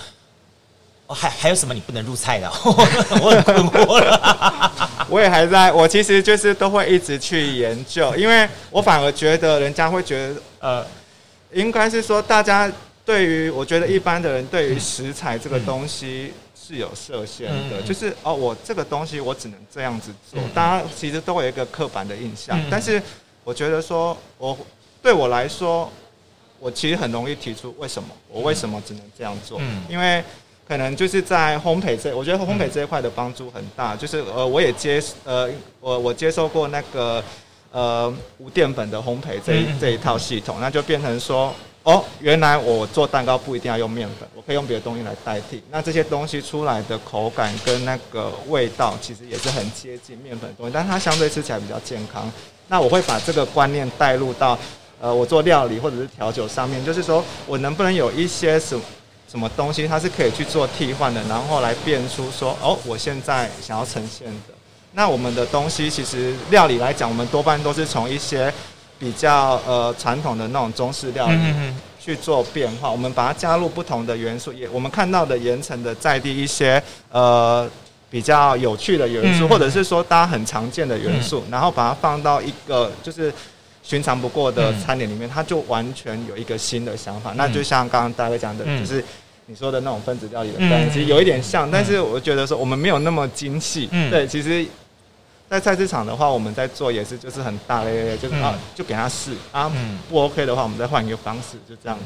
[1.07, 2.47] 哦，还还有什么你不能入菜的？
[2.63, 4.71] 我很困惑了。
[5.09, 10.87] 我也还在，我其实就是都会一直去研究，因为我反而觉得人家会觉得，呃，
[11.55, 12.71] 应该是说大家
[13.07, 16.35] 对于，我觉得一般的人对于食材这个东西
[16.67, 23.03] 是有设限的，就是哦，我这个东西我只能这样子做，大家其实都会有一个刻板的印象，但是
[23.45, 24.57] 我觉得说我。
[25.05, 25.93] 对我来说，
[26.59, 29.59] 我其实很容易提出为什么我为什么只能这样做？
[29.61, 30.25] 嗯，因为
[30.67, 33.95] 可能就是在烘焙这，我觉得烘焙这一块的帮助很大。
[33.95, 37.23] 就是呃，我也接呃，我我接受过那个
[37.71, 45.63] 呃无淀粉的烘焙这一这一套系统，那就变成说，哦，原来我做蛋糕不一定要用面粉，我可以用别的东西来代替。
[45.71, 52.29] 那这些东西出来的口感跟那个味道，其实也是很接近面粉的东西，但是它相对吃起来比较健康。
[52.67, 54.59] 那我会把这个观念带入到。
[55.01, 58.83] 呃，我做料理或者是调酒上面，就是说我能不能有一些什么
[59.29, 64.55] 什么东西，它是可以去做替换的，然后来变出说，哦，我现在想要呈现的。
[64.93, 68.51] 那我们的东西其实料理来讲，我们多半都是从一些
[68.99, 71.39] 比较呃传统的那种中式料理
[72.01, 77.69] 去做变化，我们把它加入不同的元素，也我们看到的盐城的在地一些呃
[78.11, 83.33] 比较有趣的元素，或者是说大家很常见的元素，然后把它放到一个就是。
[83.87, 87.35] 寻常不过的餐点里面，它就完全有一个新的想法。
[87.37, 89.05] 那就像刚刚大家讲的，就是
[89.45, 93.87] 你说的那种分子料理的概念，其实有一点像，但是我觉得说我们没有那么精细。
[93.93, 94.65] 嗯，对，其实，
[95.49, 99.71] 在菜市场的话，我们在做也是就是很大咧，就是啊，就给他试啊，
[100.09, 102.05] 不 OK 的话，我们再换一个方式，就这样子。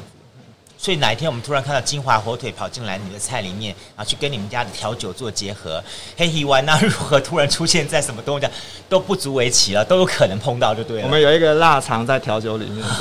[0.77, 5.83] 所以哪一天我们突然看到金华火腿跑进来你的菜里面，然后去跟你们家的调酒做结合，
[6.15, 8.47] 黑皮丸那如何突然出现在什么东西
[8.87, 11.03] 都不足为奇了，都有可能碰到就对了。
[11.05, 12.85] 我们有一个腊肠在调酒里面。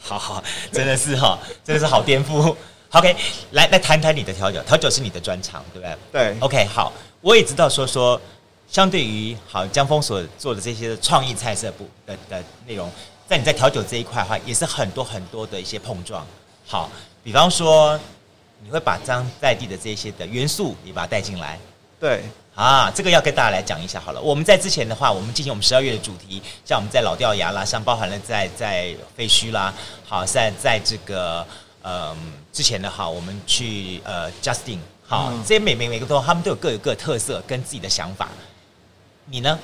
[0.00, 0.42] 好好，
[0.72, 2.54] 真的是哈，真的是好颠覆。
[2.90, 3.14] OK，
[3.52, 5.96] 来来谈谈你的调酒，调酒是你的专长，对不对？
[6.12, 6.36] 对。
[6.40, 8.20] OK，好，我也知道说说，
[8.68, 12.90] 相对于好江峰所做的这些创意菜色部的的内容，
[13.28, 16.26] 在你在调酒这一块的话，也是很多很多的一些碰撞。
[16.66, 16.90] 好，
[17.22, 17.98] 比方说，
[18.62, 21.58] 你会把这样在地的这些的元素，你把它带进来。
[21.98, 22.22] 对。
[22.56, 24.20] 啊，这个要跟大家来讲一下好了。
[24.20, 29.72] 我们在之前的话，我们进行我们十二月的主题，像我们在老掉牙啦，像包含了在在废墟啦，
[30.04, 31.46] 好在在这个
[31.80, 32.14] 呃
[32.52, 34.78] 之前的哈，我们去呃 Justin
[35.10, 38.28] 好，这些每每每个都他们都有各有各的特色跟自己的想法。
[39.24, 39.58] 你呢，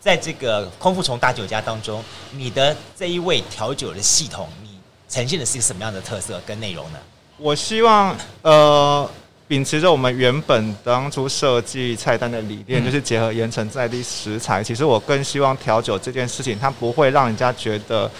[0.00, 6.98] 在这个空腹虫大酒家当中，你的这一位调酒的系统，你呈现的是一个什么样的特色跟内容呢？
[7.36, 9.10] 我希望呃。
[9.48, 14.64] 秉持着我们原本当初设计菜单的理念，就是结合盐城在地食材。
[14.64, 18.10] 其实我更希望调酒这件事情，它不会让人家觉得，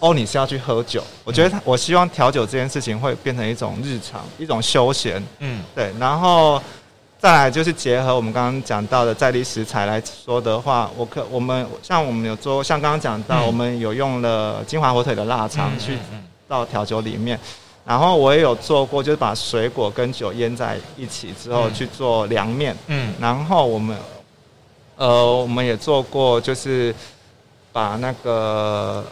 [0.00, 1.02] 哦，你是要去喝酒。
[1.24, 5.22] 我觉得，我希望调酒这件事情会变成一种日常，一种休闲。
[5.38, 5.92] 嗯，对。
[6.00, 6.60] 然后
[7.18, 15.98] 再来就是结合我们刚刚讲到的在地食材来说的话，我可我们像我们有做，像刚刚讲到，我们有用了金华火腿的腊肠去
[16.48, 17.38] 到调酒里面。
[17.82, 22.76] 然后我也有做过，就是把水果跟酒腌在一起之后去做凉面。
[22.86, 23.96] 嗯，然后我们，
[24.96, 26.94] 呃，我们也做过，就是
[27.72, 29.04] 把那个，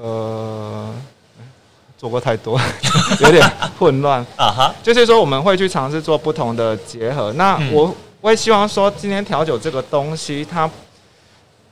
[0.00, 0.94] 呃，
[1.96, 2.60] 做过太多，
[3.20, 3.44] 有点
[3.78, 4.74] 混乱啊哈。
[4.82, 7.32] 就是说我们会去尝试做不同的结合。
[7.34, 10.70] 那我我也希望说，今天调酒这个东西，它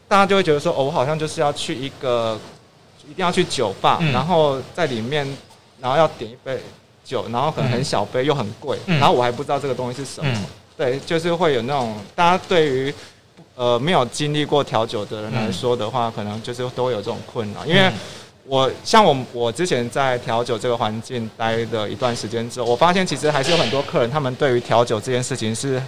[0.09, 2.39] 大家就会觉得说，哦，我好像就是要去一个，
[3.09, 5.27] 一定要去酒吧，然后在里面。
[5.79, 6.59] 然后要点一杯
[7.05, 10.33] 酒，然后可能很小杯又很贵，嗯、然后我还不知道这个东西是什么。
[10.35, 12.93] 嗯、对，就是会有那种大家对于
[13.57, 17.67] 呃没有经历过调酒的人来说的话，嗯、可能就是都会有这种困扰。
[17.67, 17.91] 因为
[18.45, 25.83] 我像我我之前在调酒这个环境待了一段时间之后，我发现其实还是有很多客人，他们对于调酒这件事情是。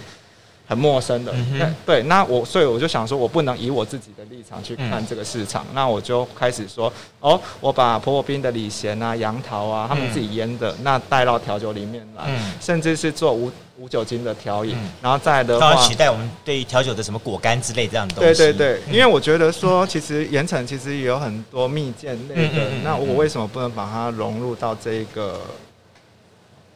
[0.69, 18.37] 很陌生的，嗯、对，那我所以我就想说，我不能以我自己的立场去看这个市场，嗯、那我就开始说，哦，我把婆婆冰的李贤啊、杨桃啊，他们自己腌的，嗯、那带到调酒里面来，嗯、甚至是做无无酒精的调饮，嗯、然后再来的话，取代我们对于调酒的什么果干之类这样的东西。
[18.37, 25.41] 对对对，因为我觉得说，其实盐城其实也有很多蜜饯类的，那我为什么不能把它融入到这个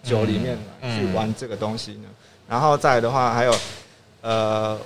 [0.02, 2.10] 酒里面来去玩这个东西呢？
[2.50, 3.56] 然后再来的话，还有。
[4.24, 4.78] 呃，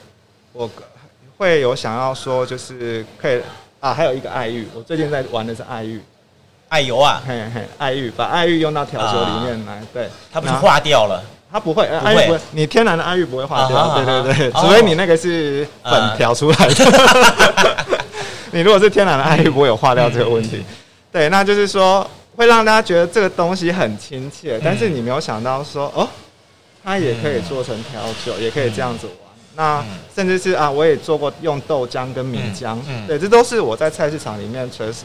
[0.52, 0.68] 我
[1.38, 3.40] 会有想要说，就是可以
[3.80, 6.02] 啊，还有一个爱玉，我最近在玩的是爱玉，
[6.70, 17.96] 爱油啊，嘿嘿，爱玉，把爱玉用到调酒里面来，对，它不是化掉了，它不会，爱玉不会，你天然的爱玉不会化掉，对对对，除非你那个是粉调出来的，
[18.50, 20.66] 你如果是天然的爱玉，不会有化掉这个问题，
[21.12, 26.10] 对，那就是说会让大家觉得这个东西很亲切，但是你没有想到说哦。
[26.84, 29.27] 它也可以做成调酒，嗯、也可以这样子玩。
[29.58, 35.04] 嗯、那甚至是啊，我也做过用豆浆跟米浆，嗯嗯、对，这都是我在菜市场里面随时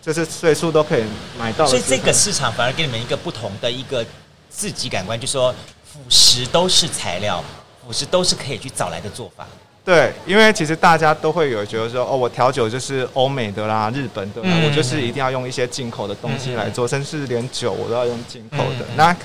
[0.00, 1.04] 就是随处都可以
[1.38, 1.70] 买到的。
[1.70, 4.04] 所以这个市场反而给你们一个不同的一个
[4.48, 7.42] 自己感官，就是说辅食都是材料，
[7.84, 9.46] 辅食都是可以去找来的做法。
[9.84, 18.84] 对，因为其实大家都会有觉得说，哦，我调酒就是欧美的啦、日本的啦，嗯、我就是一定要用一些进口的东西来做，嗯、甚至连酒我都要用进口的。
[18.90, 19.16] 嗯、那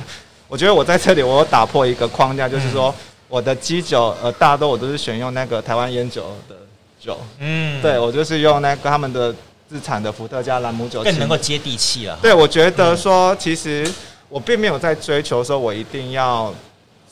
[0.47, 2.95] 我觉得我在这里，我有打破一个框架，就是说
[3.33, 6.55] 我的基酒，呃，大多我都是选用那个台湾烟酒的
[6.99, 9.33] 酒，嗯，对，我就是用那个他们的
[9.67, 12.15] 自产的伏特加兰姆酒，更能够接地气了。
[12.21, 13.91] 对，我觉得说，其实
[14.29, 16.53] 我并没有在追求说我一定要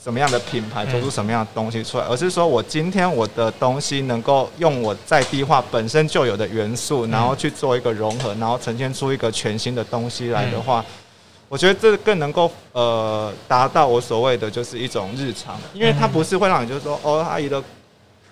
[0.00, 10.84] 什么样的品牌做出什么样的东西出来，而是说我今天我的东西能够用我在地化本身就有的元素，然后去做一个融合，然后呈现出一个全新的东西来的话。
[11.52, 17.62] 我觉得这更能够呃达到我所谓的就是一种日常，因为它不是会让你就是说哦，阿姨的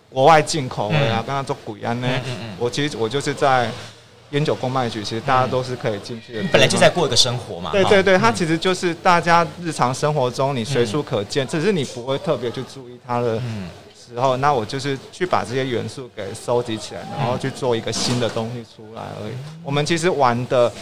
[0.09, 2.09] 国外进口的啊，刚刚做鬼安呢。
[2.59, 3.71] 我其实我就是在
[4.31, 6.43] 烟酒公卖局，其实大家都是可以进去的。
[6.51, 7.71] 本来就在过一个生活嘛。
[7.73, 13.39] 对对对，它其实就是大家日常生活中你随处可见，只是你不会特别去注意它的
[13.95, 19.35] 时候，那我就是去把这些元素给收集起来，然后去做一个新的东西出来而已。
[19.63, 20.73] 我们其实玩的。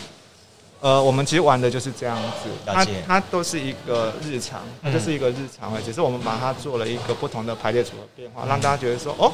[0.80, 9.32] 呃，我们其实玩的就是这样子，它它都是一个日常，它就是一个日常而已，只是我们把它做了一个不同的排列组合变化，让大家觉得说，哦，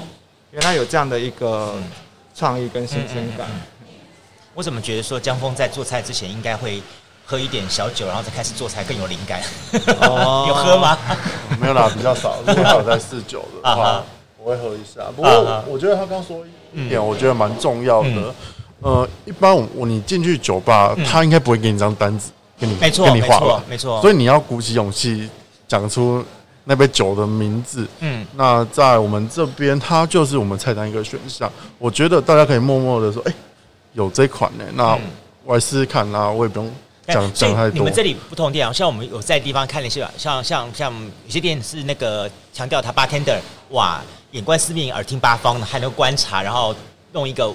[0.53, 1.75] 原来有这样的一个
[2.35, 3.47] 创意跟新鲜感。
[4.55, 6.81] 我怎么觉得说江峰在做菜之前应该会
[7.27, 9.43] 喝一点小酒，然后再开始做菜更有灵感？
[10.01, 10.97] 哦、 有喝吗？
[11.61, 12.37] 没有啦，比较少。
[12.47, 14.03] 如果他有在试酒的话，
[14.43, 15.11] 我会喝一下。
[15.15, 18.09] 不过我觉得他刚说一点，我觉得蛮重要的。
[18.09, 18.35] 嗯
[18.85, 23.99] 呃，一般我你进去酒吧，嗯、他应该不会给你张单子，给你没错，给你画吧，没错。
[24.03, 25.27] 所以你要鼓起勇气
[25.67, 26.23] 讲出
[26.65, 27.89] 那杯酒的名字。
[28.01, 31.51] 嗯，那在我们这边，它就是我们菜单一个选项。
[31.79, 33.37] 我觉得大家可以默默的说，哎、欸，
[33.95, 34.99] 有这款呢，那
[35.45, 36.71] 我来试试看，那我也不用
[37.07, 37.79] 讲讲太多。
[37.79, 40.93] 你们这里不同店，像我们有在地方看了一些，像像像
[41.25, 43.39] 有些店是那个强调他 bartender，
[43.71, 46.77] 哇，眼观四面，耳听八方的，还能观察，然后
[47.13, 47.51] 弄一个。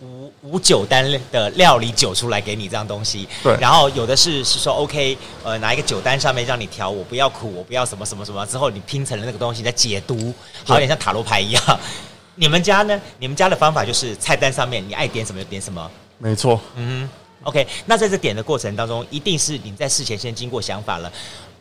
[0.00, 10.34] 无无酒单的料理酒出来给你这样东西，对，然后有的是是说 OK，呃，拿一个酒单上面让你调，我不要苦，我不要什么什么什么，之后你拼成了那个东西在解读，
[10.66, 11.80] 好有点像塔罗牌一样。
[12.38, 13.00] 你们家呢？
[13.18, 16.60] 你们家的方法就是菜单上面你爱点什么就点什么，没错。
[16.74, 17.08] 嗯
[17.44, 17.66] ，OK。
[17.86, 21.10] 那在这点的过程当中，一定是你在事前先经过想法了。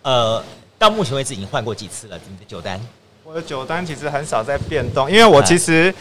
[0.02, 0.44] 呃，
[0.78, 2.78] 到目前为止已经换过几次了你的酒单？
[3.24, 5.96] 我的酒单其实很少在变动，因为我其实。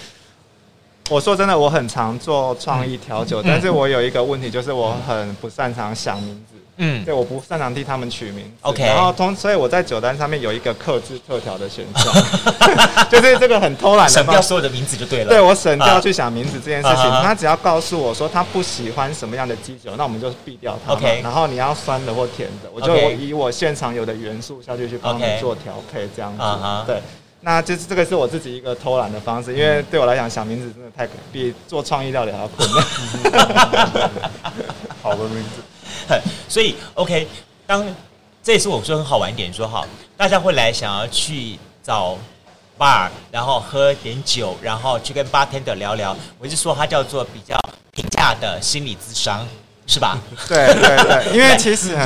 [1.11, 6.55] 我说真的，我很常做创意调酒，嗯、但是我有一个问题，就是我很不擅长想名字。
[6.77, 8.51] 嗯，对，我不擅长替他们取名。
[8.63, 12.13] OK，然后通，所以我在酒单上面有一个克制特调的选项，
[13.09, 15.29] 就是这个很偷懒的，省掉所有的名字就对了。
[15.29, 20.95] 对，我省掉去想名字这件事情，啊、他只要告诉我说他不喜欢什么样的基酒，那我们就避掉它。
[20.95, 26.43] OK，然后你要酸的或甜的，我就以我现场有的元素下去去帮你做调配，这样子。
[26.87, 27.01] 对。
[27.45, 32.83] 那就是这个是我自己一个偷懒的方式，因为对我来讲想名字真的太比做创意料理还要困难。
[35.03, 35.63] 好的名字，
[36.49, 37.29] 所以 OK，
[37.67, 37.85] 当
[38.43, 42.17] 这也是我说很好玩一点，说好，大家会来想要去找
[42.79, 47.55] bar，然后喝点酒，然后去跟 bartender 聊聊，我就说它叫做比较
[47.93, 49.47] 平价的心理咨商。
[49.87, 50.19] 是吧？
[50.49, 51.97] 对对对，因为其实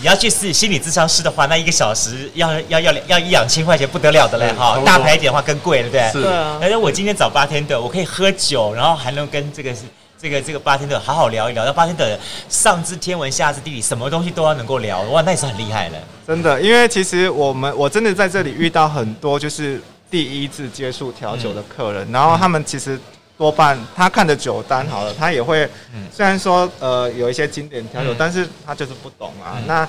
[0.00, 6.22] 你要去试心理智商师的话，那一个小时要要要要一两千块钱不得了的嘞哈，大牌一点的话更贵，对不对？
[6.22, 6.58] 是啊。
[6.62, 9.74] 而且我今天找 bartender，我可以喝酒，然后还能跟这个
[10.22, 11.64] 这个这个 bartender 好好聊一聊。
[11.64, 12.16] 那 bartender
[12.48, 15.96] 上知天文下知地理，什么东西都要能够聊，哇，那也是很厉害的。
[16.26, 22.98] 真的，因为其实我们我真的在这里遇到很多就是第一次接触调酒的客人，然后他们其实。
[23.40, 25.66] 多半他看的酒单好了，他也会，
[26.12, 29.56] 虽然说呃有一些经典调酒，但是他就是不懂啊。
[29.66, 29.88] 那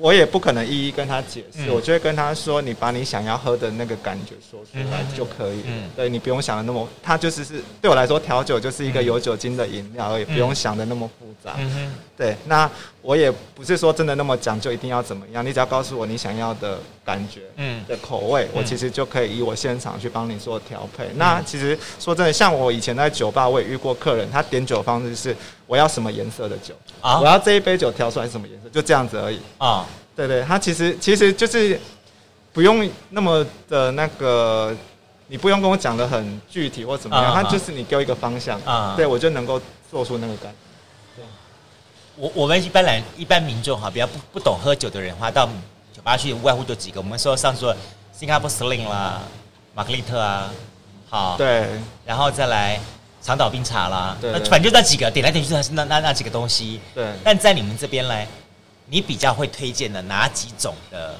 [0.00, 5.68] 我也不可能一一跟他解释，我就会跟他说，你把你想要喝的那个感觉说出来就可以了。
[5.94, 11.56] 对，你不用想的那么，他就是是对我来说调酒就是一个有酒精的饮料而已，不用想的那么复杂。
[12.18, 12.68] 对，那
[13.00, 15.46] 我也不是说真的那么讲究，一定要怎么样。
[15.46, 21.04] 你只要告诉我你想要的感觉，嗯，的口味，嗯、我其实就可以以我现场去帮你做调配。
[21.04, 25.34] 嗯、那其实说真的，像我以前在酒吧，我也遇过客人，他点酒方式是
[25.68, 29.86] 我要什么颜色的酒啊，我要这一杯酒调出来什么颜色，就这样子而已啊。
[30.16, 31.78] 对对，他其实其实就是
[32.52, 34.76] 不用那么的那个，
[35.28, 40.67] 你不用跟我讲的很具体或怎么样，他、啊、就是你给我一个方向啊，对我就能够做出那个感觉。
[42.18, 45.46] 我我们一般来一般民众哈，比较不不懂喝酒的人的话，到
[45.92, 47.00] 酒吧去无外乎就几个。
[47.00, 47.74] 我们说上说
[48.12, 49.20] 新加坡 Sling 啦，
[49.74, 50.50] 玛格丽特啊，
[51.08, 51.68] 好，对，
[52.04, 52.80] 然后再来
[53.22, 56.80] 长岛冰茶啦，对，对，反正就那几个，点来点去还是那那那几个东西。
[56.94, 58.26] 对，但在你们这边来，
[58.86, 61.14] 你比较会推荐的哪几种的？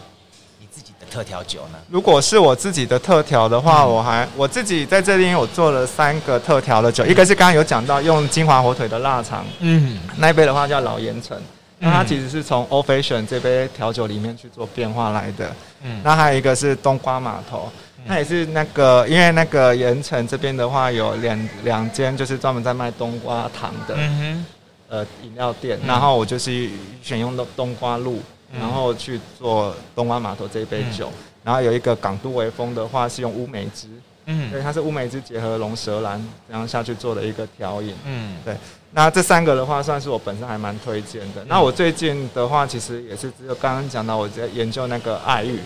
[1.08, 1.78] 特调酒呢？
[1.90, 11.36] 如果是我自己的特调的话，嗯、我还我自己在这边我做了三个特调的酒，嗯、一个是刚刚有讲到用金华火腿的腊肠，嗯，那一杯的话叫老盐城，
[11.78, 15.50] 那它其实是从 Old Fashion 这杯调酒里面去做变化来的，
[15.82, 17.70] 嗯，那还有一个是冬瓜码头，
[18.06, 24.46] 那、嗯、也是那个因为那个盐城这边的话有两两间就是专门在卖冬瓜糖的，嗯哼，
[24.88, 26.68] 呃饮料店，然后我就是
[27.02, 28.20] 选用的冬瓜露。
[28.52, 33.88] 然后去做东湾码头这一杯酒，嗯、然后有一个港都微风的话是用乌梅汁，
[34.24, 38.56] 嗯，对，它是乌梅汁结合龙舌兰，然后下去做的一个调饮，嗯，对。
[38.92, 41.44] 那这三个的话，算是我本身还蛮推荐的。
[41.44, 45.58] 嗯、那我最近的话，其实也是只有刚刚讲到我在研究那个爱玉，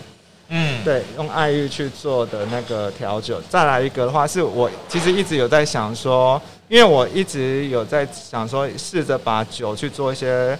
[0.49, 3.41] 嗯，对，用爱玉去做的那个调酒。
[3.49, 10.59] 再来一个的话，是我其实一直有在想说，因为我一直有在想说，试着把酒去做一些。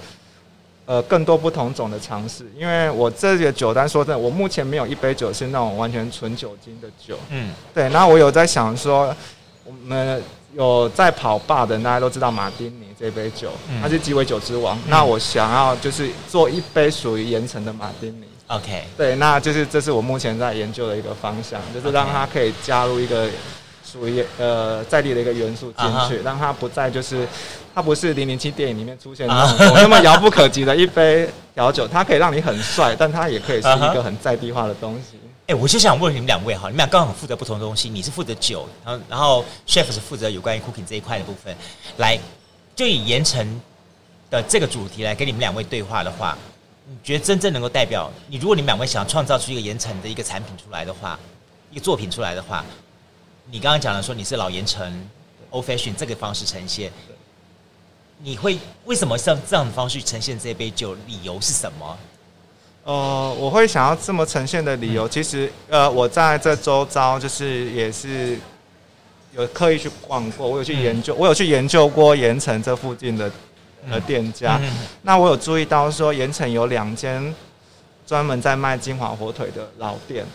[0.85, 7.17] 呃，更多不同种的尝试，因为我这个酒单说真的，我目前没有一杯酒是那种完全纯酒精的酒。
[7.29, 7.87] 嗯，对。
[7.89, 9.15] 然后我有在想说，
[9.63, 10.21] 我们
[10.53, 14.77] 有在跑吧的，大家都知道马丁尼这杯酒，嗯、它是鸡尾酒之王。
[14.79, 18.25] 嗯、那我想要就是做一杯属于盐城的马丁尼。
[18.47, 23.29] OK，对，那就是这是我目前在研究的一个方向，就是让它可以加入一个
[23.85, 26.23] 属于呃在地的一个元素进去，uh huh.
[26.23, 27.25] 让它不再就是
[27.73, 35.19] 它不是零零七电影里面出现的那种那么遥不可及的一杯调酒，它可以让你很帅，但它也可以是一个很在地化的东西。
[35.47, 41.55] 哎、uh 我就想问你们两位哈，你们俩刚好负责不同的东西，你是负责酒，然后然后 chef 是负责有关于 cooking 这一块的部分，
[41.97, 42.17] 来
[42.75, 43.61] 就以盐城
[44.29, 46.37] 的这个主题来跟你们两位对话的话。
[46.85, 48.35] 你觉得真正能够代表你？
[48.35, 51.17] 如果你们两位想要创造出一个盐城的一个产品出来的话，
[51.71, 52.63] 一个作品出来的话，
[53.49, 55.09] 你刚刚讲了说你是老盐城
[55.49, 56.91] Old Fashion 这个方式呈现，
[58.19, 60.93] 你会为什么像这样的方式呈现这杯酒？
[61.07, 61.97] 理由是什么？
[62.83, 68.37] 呃，我会想要这么呈现的理由，其实呃，我在这周遭就是也是
[69.35, 73.31] 有刻意去逛过，我有去研究，我有去研究过盐城这附近的。
[73.89, 74.57] 呃店家，
[75.01, 77.35] 那我有注意到说，盐城有两间
[78.07, 80.25] 专门在卖金华火腿的老店，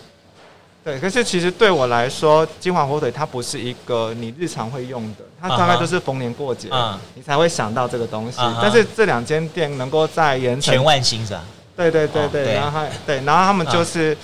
[0.91, 0.99] 对。
[0.99, 8.37] 可是其实对我来说，金华火腿它不是一个你日常会用的，它大概都是逢年过节，嗯、你才会想到这个东西。
[8.41, 11.43] 嗯、但是这两间店能够在盐城全万兴是吧？
[11.75, 14.13] 对对对对，然后对，然后他们就是。
[14.13, 14.17] 嗯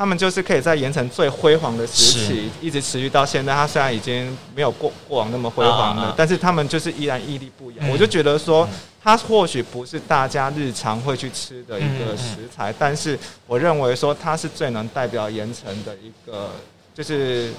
[0.00, 3.52] 他们就是可以在盐城最辉煌的时期，一直持续到现在。
[3.52, 7.76] 他虽然已经没有过过往那么辉煌了，啊啊但是他们就是依然屹立不摇。
[7.80, 8.66] 嗯、我就觉得说，
[9.02, 16.48] 它或许不是大家日常会去吃的一个食材，嗯嗯、但是我认为说它是最能代表盐城的一个，
[16.94, 17.52] 就是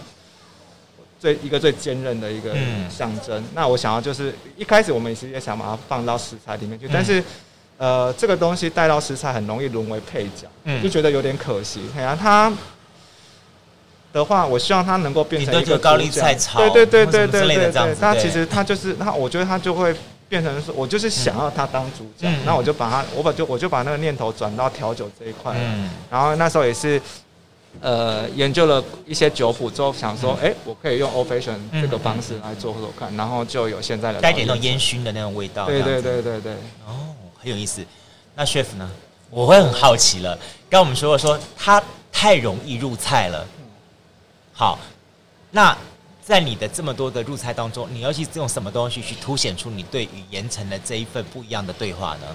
[1.20, 2.56] 最一个最坚韧的一个
[2.90, 3.38] 象征。
[3.38, 7.24] 嗯、那我想要就是一开始我们其实也想把它放到食材里面去，嗯、但是。
[7.82, 11.82] 呃，这个东西带到食材很容易沦为配角，嗯，就觉得有点可惜。
[11.98, 12.54] 哎呀，它
[14.14, 17.96] 的话，我希望它能够变成一个高丽菜炒，对对对对对对对。
[18.00, 19.96] 它其实它就是它，我觉得它就会
[20.30, 25.56] 变成说，我就是想要它当主角，那我就把它，我把就我就把那个念头转到调酒这一块。
[25.58, 27.02] 嗯，然后那时候也是，
[27.80, 35.66] 呃，研究了一些酒谱之后，想说，哎，我可以用 Old Fashion 这个方式来做做看，然后就有现在的带点那种烟熏的那种味道。
[35.66, 36.54] 对对对对对。
[36.86, 37.11] 哦。
[37.42, 37.84] 很有意思，
[38.36, 38.90] 那 chef 呢？
[39.32, 40.36] 我会很好奇了。
[40.70, 41.82] 刚刚我们说过，说它
[42.12, 43.48] 太容易入菜了。
[44.52, 44.78] 好，
[45.52, 45.76] 那
[46.22, 52.28] 在你的这么多的入菜当中，你要去用什么东西去凸显出你对于盐城的这一份不一样的对话呢？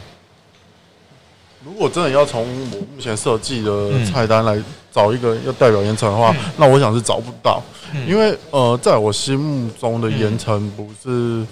[1.64, 11.46] 如果真的要从我目前设计的菜单来找一个要代表盐城的话，嗯、那我想是找不到，嗯、因为呃，在我心目中的盐城不是。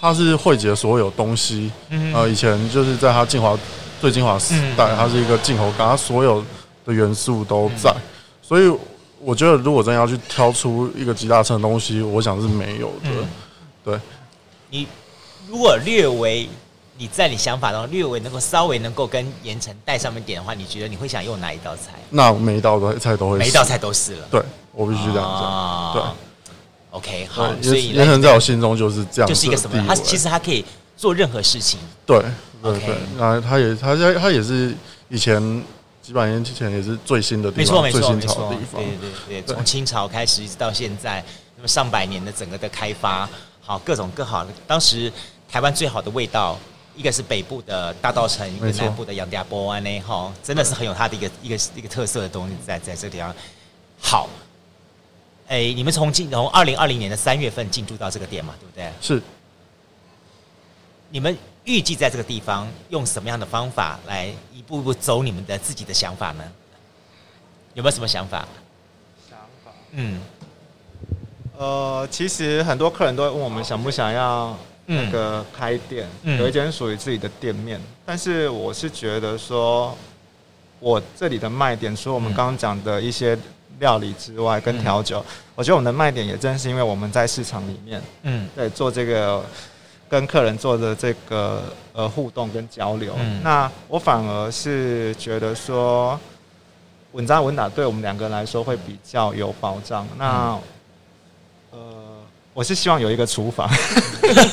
[0.00, 1.70] 它是汇集了所有东西，
[2.14, 3.56] 呃，以前就是在它精华
[4.00, 6.42] 最精华时代，它是一个进口港，它所有
[6.86, 7.94] 的元素都在，
[8.40, 8.72] 所以
[9.20, 13.10] 我觉得如果真的要去挑出一个集大成的东西，我想是没有的。
[13.84, 14.00] 对，
[14.70, 14.86] 你
[15.46, 16.48] 如果略微
[16.96, 21.92] 你在你想法当中略微能够稍微能够跟盐城带上面点的话，你觉得你会想用哪一道菜？
[22.08, 24.26] 那每一道的菜都会，每一道菜都是了。
[24.30, 24.42] 对，
[24.72, 25.92] 我必须这样讲。
[25.92, 26.02] 对。
[26.90, 29.84] OK，好，所以盐埕在我心中就是这样，就是一个什么？
[29.86, 30.64] 他其实他可以
[30.96, 31.78] 做任何事情。
[32.04, 32.20] 对，
[32.60, 32.96] 对对。
[33.16, 34.74] 那他也，他他他也是
[35.08, 35.40] 以前
[36.02, 38.80] 几百年之前也是最新的地方，没错没错没错。
[38.80, 38.86] 对
[39.28, 41.24] 对对，从清朝开始一直到现在，
[41.56, 43.28] 那么上百年的整个的开发，
[43.60, 44.50] 好各种各好的。
[44.66, 45.12] 当时
[45.48, 46.58] 台湾最好的味道，
[46.96, 53.32] 一个是北部的大稻城，一个南部的杨家波湾呢，哈，真的是很有它的一个一个一个特色的东西在在这个地方。
[54.00, 54.28] 好。
[55.50, 58.88] 哎、欸，你们从进从二零二零年的三月份进驻到这个店嘛，对不对？
[59.00, 59.20] 是。
[61.10, 66.44] 你们预计在这个地方用什么样的方法来一步步走你们的自己的想法呢？
[67.74, 68.46] 有没有什么想法？
[69.28, 69.72] 想法？
[69.90, 70.20] 嗯。
[71.58, 77.80] 呃，其实很多客人都会问我们想不想要那个开店，嗯、有一间属于自己的店面。
[78.06, 79.98] 但是我是觉得说，
[80.78, 83.36] 我这里的卖点，除了我们刚刚讲的一些。
[83.78, 89.44] 料理之外，跟调酒，嗯、我觉得我们的卖点也正是因为我们在市场里面，嗯，对，做这个
[90.08, 91.62] 跟客人做的这个
[91.92, 93.14] 呃互动跟交流。
[93.18, 96.18] 嗯、那我反而是觉得说，
[97.12, 100.06] 稳扎稳打对我们两个人来说会比较有保障。
[100.18, 100.60] 那呃。
[102.52, 103.70] 我是希望有一个厨房，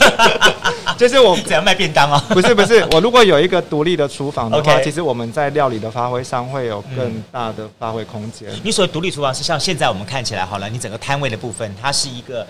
[0.97, 2.21] 就是我怎样卖便当哦？
[2.29, 8.49] 不是不是，我如果有一个独立的厨房的话.其实我们在料理的发挥上会有更大的发挥空间。
[8.63, 12.45] 你所谓独立厨房是像现在我们看起来好了，你整个摊位的部分，它是一个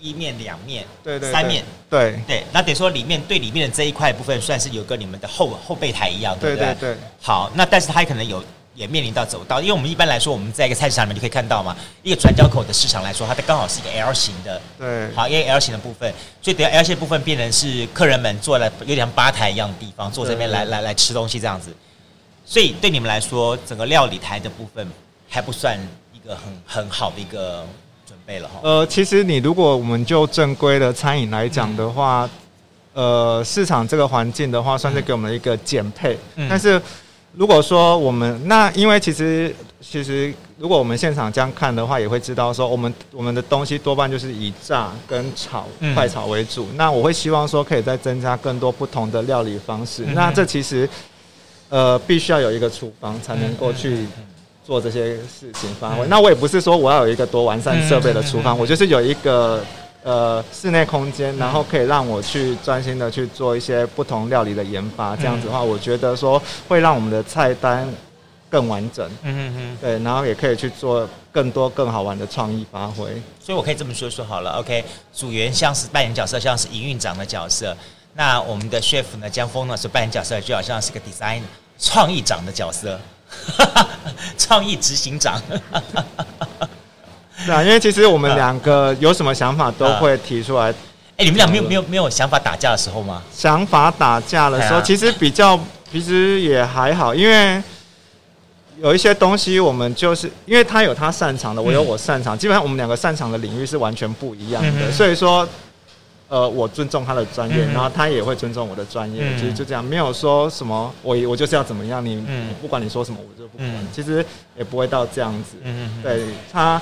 [0.00, 2.42] 一面两面，对对，三面，对对。
[2.52, 6.66] 那等于说里面对里面的这一块部分，算是有个你们的后后备台一样，对不对？
[6.66, 6.98] 对对对。
[7.20, 8.42] 好，那但是它可能有
[8.76, 16.12] 也面临到走道，因为我们一般来说，我们在一个菜市场里面就可以看到嘛，一个转角口的市场来说，它的刚好是一个 L 型的，对，好，因为 L 型的部分，
[16.42, 21.74] 所以等下 L 型的部分变成是客人们坐在有点像吧台一样的地方，坐这边来来来吃东西这样子，
[22.44, 24.86] 所以对你们来说，整个料理台的部分
[25.28, 25.78] 还不算
[26.12, 27.66] 一个很很好的一个
[28.06, 28.60] 准备了哈。
[28.62, 32.24] 呃，其实你如果我们就正规的餐饮来讲的话。
[32.24, 32.30] 嗯
[32.96, 36.18] 呃，市场这个环境的话，算是给我们一个减配。
[36.36, 36.80] 嗯、但是
[37.36, 46.66] 如果说我们那，因为其实其实如果我们现场这样看的话，也会知道说，我们我们的东西多半就是以炸跟炒、嗯、快炒为主。
[46.76, 50.04] 那我会希望说，可以再增加更多不同的料理方式。
[50.06, 50.88] 嗯、那这其实
[51.68, 54.06] 呃，必须要有一个厨房才能够去
[54.64, 56.06] 做这些事情发挥。
[56.06, 59.62] 嗯、那我也不是说我要有一个多完善设备的厨房，我就是有一个。
[60.06, 67.92] 呃，室内空间，然后可以让我去专心的去做一些不同料理的研发，这样子的话，我觉得说会让我们的菜单
[68.48, 69.04] 更完整。
[69.24, 69.78] 嗯嗯嗯。
[69.80, 73.20] 对，然后也可以去做更多更好玩的创意发挥。
[73.40, 77.76] 所以我可以这么说说好了，OK，组员像是扮演角色，像是营运长的角色，
[78.14, 81.40] 那我们的 chef 呢，江峰呢是扮演角色，就好像是个 design
[81.80, 82.96] 创意长的角色，
[84.38, 85.42] 创意执行长。
[87.46, 90.74] 对啊，因为其实我们两个有什么想法都会提出来。
[91.18, 93.22] 哎，你们俩没有没有没有想法打架的时候吗？
[93.32, 95.58] 想法打架的时候，其实比较
[95.90, 97.62] 其实也还好，因为
[98.82, 104.92] 有一些东西我们就是因为他有他擅长的，我有我擅长，基本上我们两个擅长的领域是完全不一样的。
[104.92, 105.48] 所以说，
[106.28, 112.22] 呃，我尊重他的专业，然后他也会尊重我的专业，其实就这样，没有说什么我我就是要怎么样，你
[112.60, 114.22] 不管你说什么我就不管，其实
[114.58, 115.56] 也不会到这样子。
[116.02, 116.78] 对他。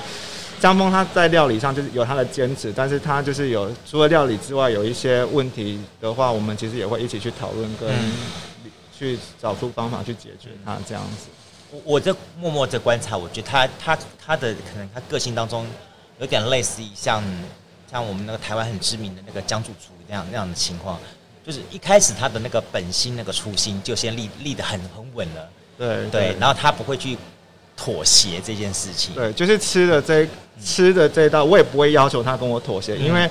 [0.65, 7.87] 江峰他在料理上就是有他的坚持，但是他就是有除了料理之外，有一些问题的话，我们其实也会一起去讨论，跟
[8.97, 11.27] 去找出方法去解决他这样子。
[11.69, 15.67] 我我在默默在观察，我觉得他他他的可能他个性当中
[16.19, 17.23] 有点类似于像
[17.91, 20.99] 像我们那个台湾很知名的那个江主厨那样那样的情况，
[21.45, 25.47] 就是一开始他的那个本心那个初心就先立立得很很稳了，
[25.77, 27.15] 对对，对，然后他不会去。
[27.77, 30.27] 妥协这件事情，对，就是吃的这
[30.63, 33.29] 吃的这一道，我也不会要求他跟我妥协，因为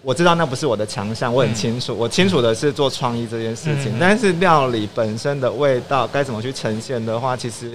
[0.00, 7.72] 我知道那不是我的强项，我很清楚，我清楚的是做创意这件事情，但是料理本身的味道该怎么去呈现的话，其实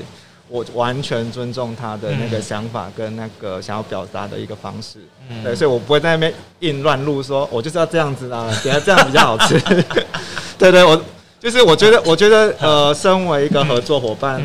[0.50, 4.98] 我完全尊重他的那个想法跟那个想要表达的一个方式，
[5.44, 9.60] 对，所以我不会在那边硬乱录，说我就是要这样子啊，等下这样比较好吃，
[10.58, 11.00] 对对，我
[11.40, 14.42] 就是我觉得，我觉得呃，身为一个合作伙伴。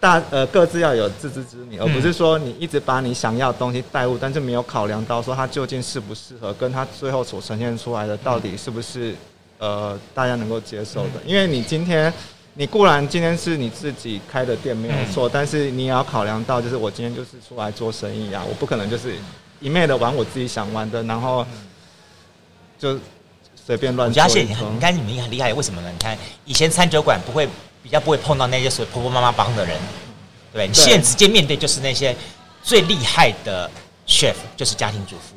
[0.00, 9.14] 大呃各自要有自知之明，而不是说你一直把你想要的东西带入，但是没有考量到说它究竟适不适合，跟它最后所呈现出来的到底是不是
[9.58, 11.20] 呃大家能够接受的。
[11.26, 12.10] 因为你今天
[12.54, 19.14] 你固然今天是你自己开的店没有错，但是你也要考量到，就是我今天就是出来做生意啊，我不可能就是
[19.60, 21.46] 一昧的玩我自己想玩的，然后
[22.78, 22.98] 就
[23.54, 24.22] 随便乱做。
[24.22, 25.90] 我发现你看你们很厉害，为什么呢？
[25.92, 27.46] 你看以前餐酒馆不会。
[27.82, 29.78] 比较不会碰到那些所谓婆婆妈妈帮的人，
[30.52, 32.14] 对，你现在直接面对就是那些
[32.62, 33.70] 最厉害的
[34.06, 35.34] chef，就是家庭主妇，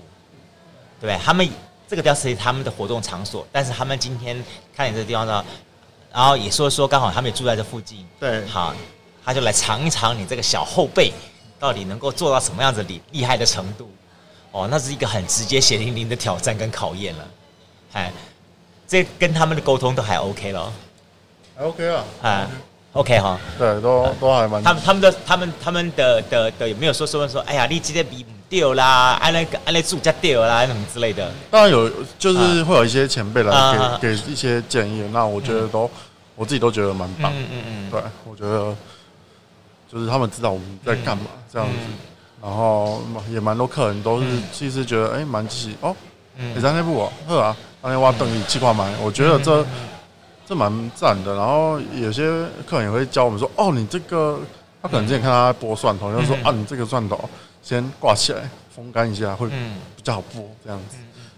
[0.99, 1.17] 对不对？
[1.23, 1.47] 他们
[1.87, 4.43] 这个比较是他们的活动场所，但是他们今天
[4.75, 5.45] 看你这个地方呢，
[6.11, 8.73] 然后也说说刚好他们也住在这附近，对，好，
[9.23, 11.13] 他就来尝一尝你这个小后辈
[11.59, 13.89] 到底能够做到什么样子厉厉害的程度，
[14.51, 17.27] 哦，那是一个很直接血淋淋的挑战跟考验了，
[17.93, 18.11] 哎，
[18.87, 20.73] 这跟他们的沟通都还 OK 了。
[21.55, 22.47] 还 OK 啊，啊
[22.93, 24.63] ，OK 哈，对，都都还蛮。
[24.63, 31.31] 他们他们的他们他们的的的有没有说说说，哎呀，你今天比掉啦，按那个按那住家掉啦，什么之类的？
[31.51, 35.89] 当然有，就是会有一些前辈来给给一些建议，那我觉得都
[36.35, 37.31] 我自己都觉得蛮棒。
[37.35, 38.75] 嗯嗯嗯，对，我觉得
[39.91, 41.75] 就是他们知道我们在干嘛这样子，
[42.41, 43.01] 然后
[43.31, 45.95] 也蛮多客人都是其实觉得哎蛮支持哦，
[46.35, 49.63] 你在那部呵啊，那天挖等你气块买，我觉得这。
[50.53, 52.29] 这蛮赞的，然后有些
[52.69, 54.39] 客人也会教我们说：“哦，你这个，
[54.83, 57.19] 他可能之前看他剥蒜头，就说啊，你这个蒜头
[57.63, 60.97] 先挂起来风干一下，会比较好剥这样子。”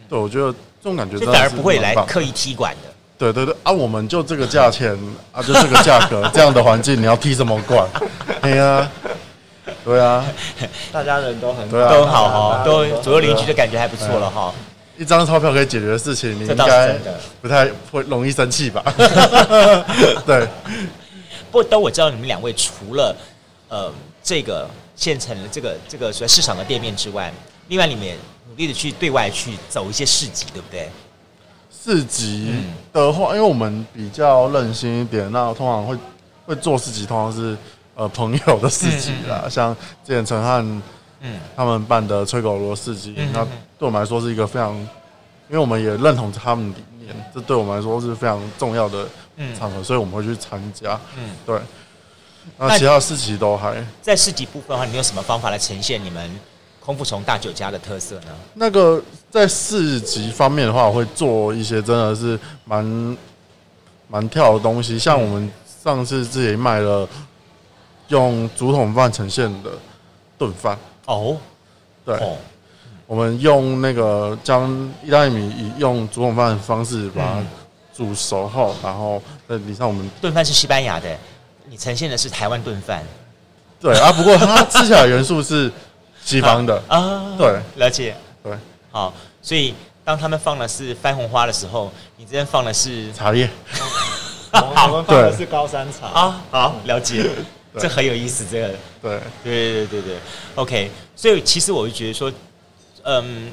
[0.10, 2.90] 对，我觉得这种感觉真的是反而不会来刻意踢馆的。
[3.18, 3.56] 对对对。
[3.64, 4.92] 啊，我们就这个价钱
[5.32, 7.88] 啊，就这个价格， 这样的环境，你要踢什么馆？
[8.44, 8.92] 对啊，
[9.86, 10.26] 对啊，
[10.92, 14.54] 大家人都很都很好哈，都左右邻居的感觉还不错了哈。
[14.98, 16.96] 一张钞票可以解决的事情，你应该
[17.42, 18.84] 不太会容易生气吧？
[20.26, 20.48] 对。
[21.52, 23.16] 不过，都我知道你们两位除了
[23.70, 23.92] 呃
[24.22, 27.32] 这个现成的这个这个所谓市场的店面之外，
[27.70, 28.16] 另外你们也
[28.50, 30.90] 努力的去对外去走一些市集，对不对？
[31.72, 32.54] 市集
[32.92, 35.98] 的话，因为我们比较任性一点，那通常会
[36.46, 37.56] 会做市集，通常是
[37.96, 40.82] 呃朋友的市集啦，嗯嗯、像之前陈汉
[41.22, 49.08] 嗯他们办的吹狗螺市集，那对我们来说是一个非常，因为我们也认同他们理念，这对我们来说是非常重要的
[49.58, 51.00] 场合，嗯、所以我们会去参加。
[51.18, 51.60] 嗯，对。
[52.60, 56.40] 那其他市集都还在市集部分的话，你有什么方法来呈现你们
[56.80, 58.28] 空腹虫大酒家的特色呢？
[58.54, 59.02] 那个
[59.32, 63.18] 在市集方面的话，我会做一些真的是蛮
[64.08, 65.52] 蛮跳的东西，像我们
[65.84, 67.10] 上次自己卖了
[68.10, 69.72] 用竹筒饭呈现的
[70.38, 71.36] 炖饭哦，
[72.06, 72.16] 对，
[73.08, 74.72] 我们用那个将
[75.04, 77.44] 意大利米以用竹筒饭的方式把它
[77.96, 81.16] 煮熟后，然后在里上我们炖饭是西班牙的。
[81.68, 83.04] 你呈现的是台湾炖饭，
[83.80, 85.72] 对啊，不过它吃起来元素是
[86.24, 86.80] 西方的。
[86.88, 88.56] 啊，对，了解，对，
[88.92, 93.50] 好，所以当他们放的是番红花的时候，你这边放的是茶叶，
[94.52, 96.06] 我们放的是高山茶。
[96.08, 97.28] 啊，好，了解，
[97.80, 98.68] 这很有意思，这个，
[99.02, 100.16] 对，对对对对
[100.54, 102.32] ，OK，所以其实我就觉得说，
[103.06, 103.52] 嗯，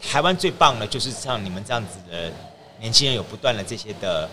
[0.00, 2.32] 台湾最棒的就是像你们这样子的
[2.78, 4.26] 年轻人，有不断的这些的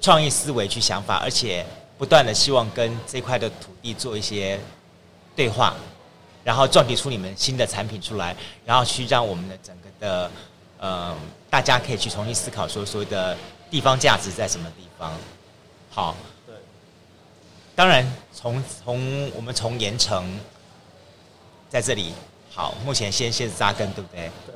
[0.00, 1.64] 创意思维去想法，而且。
[1.98, 4.60] 不断的希望跟这块的土地做一些
[5.34, 5.74] 对话，
[6.44, 8.36] 然后撞击出你们新的产品出来，
[8.66, 10.30] 然后去让我们的整个的
[10.76, 11.16] 呃，
[11.48, 13.34] 大家可以去重新思考说所谓的
[13.70, 15.10] 地方价值在什么地方。
[15.90, 16.14] 好，
[16.46, 16.54] 对。
[17.74, 20.38] 当然，从从我们从盐城
[21.70, 22.12] 在这里，
[22.56, 24.22] 好，目前先先扎根，对不对？
[24.46, 24.54] 对。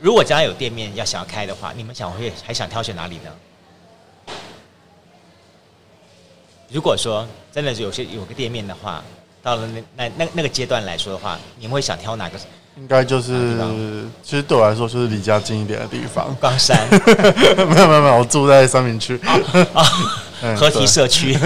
[0.00, 3.30] 如果将来有店面要想要开的话，你们想会还想挑选哪里呢？
[6.70, 9.04] 如果说真的是有些有个店面的话，
[9.42, 12.38] 到了那那那那个阶段来说的话，你们会想挑哪个？
[12.78, 13.58] 应该就是，
[14.22, 16.34] 其实对我来说就是离家近一点的地方。
[16.40, 16.88] 冈山？
[17.68, 19.20] 没有没有没有，我住在三明区
[20.42, 21.38] 啊，合体社区。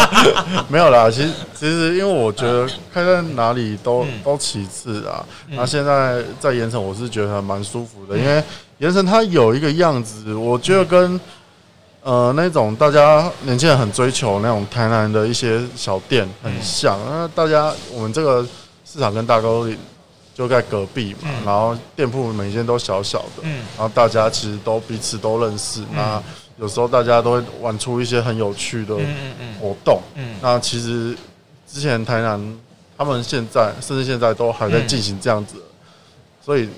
[0.68, 5.24] 没有啦，其实其实因为我觉得开在哪里都都其次啊。
[5.48, 8.42] 那现在在盐城，我是觉得还蛮舒服的，因为
[8.78, 11.20] 盐城它有一个样子，我觉得跟。
[12.06, 18.46] 呃，那种大家年轻人很追求那种台南的一些小店很像，那、嗯、大家我们这个
[18.84, 19.74] 市场跟大沟里
[20.34, 26.22] 就在隔壁嘛，嗯、然后店铺每间都小小的，嗯、然后大家其实都彼此都认识，嗯、那
[26.56, 28.96] 有时候大家都会玩出一些很有趣的
[29.60, 30.00] 活动，
[30.40, 31.16] 那其实
[31.66, 32.58] 之前台南
[32.96, 35.84] 他们现在甚至现在都还在进行这样子，嗯、
[36.44, 36.68] 所以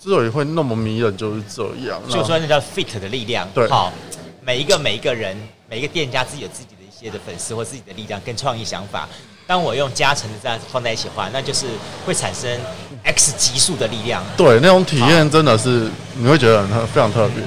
[0.00, 3.92] 之所以会那么迷人就是这样，就说那叫 fit 的力量，对，好。
[4.40, 5.36] 每一个每一个人，
[5.68, 9.06] 每一个店家自己有自己的一些的粉丝或自己的力量跟创意想法。
[9.46, 11.66] 当我用加成的这样子放在一起的话，那就是
[12.06, 12.58] 会产生
[13.04, 14.24] X 级数的力量。
[14.38, 17.44] 对，那种体验真的是你会觉得很非常特别，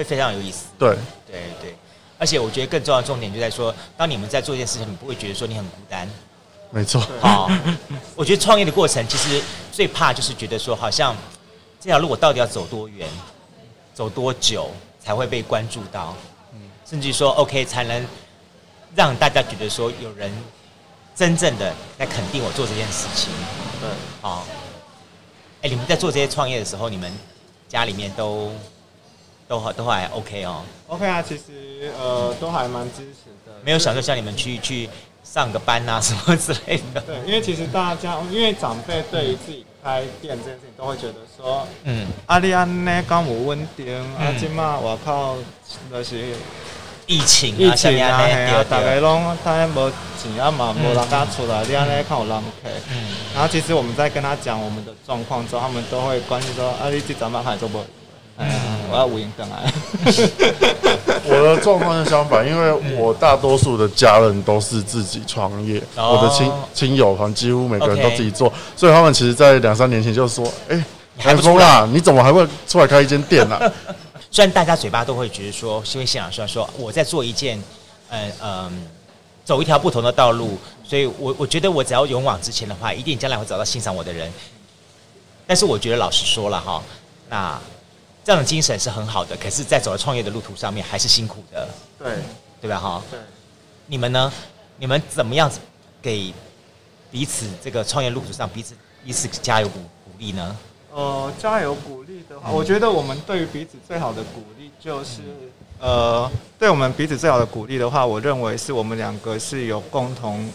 [0.00, 0.66] 会非常有意思。
[0.78, 0.96] 对
[1.26, 1.74] 对对，
[2.18, 6.08] 而且我觉得更重要的重点就在说，当你们在做一件事情，你不会觉得说你很孤单。
[6.70, 7.06] 没错。
[7.20, 7.50] 好，
[8.16, 11.16] 我觉得创业的过程其实最怕就是觉得说，好像
[11.78, 13.08] 这条路我到底要走多远，
[13.94, 14.70] 走多久。
[15.02, 16.14] 才会被关注到，
[16.52, 18.06] 嗯，甚至说 OK 才能
[18.94, 20.30] 让大家觉得说有人
[21.16, 23.32] 真正的在肯定我做这件事情，
[23.82, 23.88] 嗯，
[24.20, 24.46] 好，
[25.62, 27.10] 哎，你们在做这些创业的时候，你们
[27.66, 28.52] 家里面都
[29.50, 34.88] 都好都还 OK 哦，OK 啊，其实呃都还蛮支持的，没有想说像你们去去
[35.24, 39.66] 上个班啊什么之类的，对，因为其实大家因为长辈对于自己。
[39.82, 43.86] 开店这件事情都会觉得说，嗯，阿里安呢刚无稳定，
[44.18, 45.36] 阿，今嘛我靠，
[45.90, 46.34] 那是
[47.06, 49.90] 疫情啊，疫情啊，大家拢大家无
[50.22, 57.82] 钱啊嘛，无人家出来，你安内看有人客，嗯，然后其实我们在跟他讲我们的状况之后，他们都会关心说，啊，你这怎么还做不？
[58.42, 58.48] 嗯，
[58.90, 59.72] 我要无影灯来。
[61.24, 70.84] 我的状况是相反，因为我大多数的家人都是自己创业，我的亲亲友团几乎每个人都自己做，所以他们其实，在两三年前就说：“哎，
[71.18, 73.60] 海峰啦，你怎么还会出来开一间店呢？”
[74.32, 77.62] 虽然大家嘴巴都会觉得说，因为现场说说我在做一件，
[78.08, 78.72] 嗯嗯，
[79.44, 84.32] 走一条不同的道路，所以我我觉得我只要勇往直前的话，一定将来会找到欣赏我的人。
[85.46, 86.82] 但是我觉得老实说了哈，
[87.28, 87.60] 那。
[88.22, 91.68] 这样的精神是很好的，可是，在走在创业的路途上面，还是辛苦的。
[91.98, 92.16] 对，
[92.60, 92.78] 对吧？
[92.78, 93.02] 哈。
[93.10, 93.18] 对。
[93.86, 94.32] 你们呢？
[94.78, 95.58] 你们怎么样子
[96.00, 96.32] 给
[97.10, 100.56] 彼此这个创业路途上彼此彼此加油鼓鼓励呢？
[100.92, 105.22] 呃，加油鼓励的话，我觉得我们对于彼此最好的鼓励就是，
[105.80, 110.48] 呃，对我们彼此最好的鼓励的话，我认为是我们两个是有共同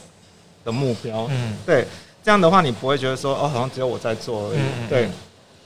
[0.63, 1.27] 的目标。
[1.29, 1.57] 嗯。
[1.65, 1.85] 对，
[2.23, 4.59] 这样的话，你不会觉得说，哦，好像只有我在做而已。
[4.59, 4.87] 嗯。
[4.87, 5.09] 对。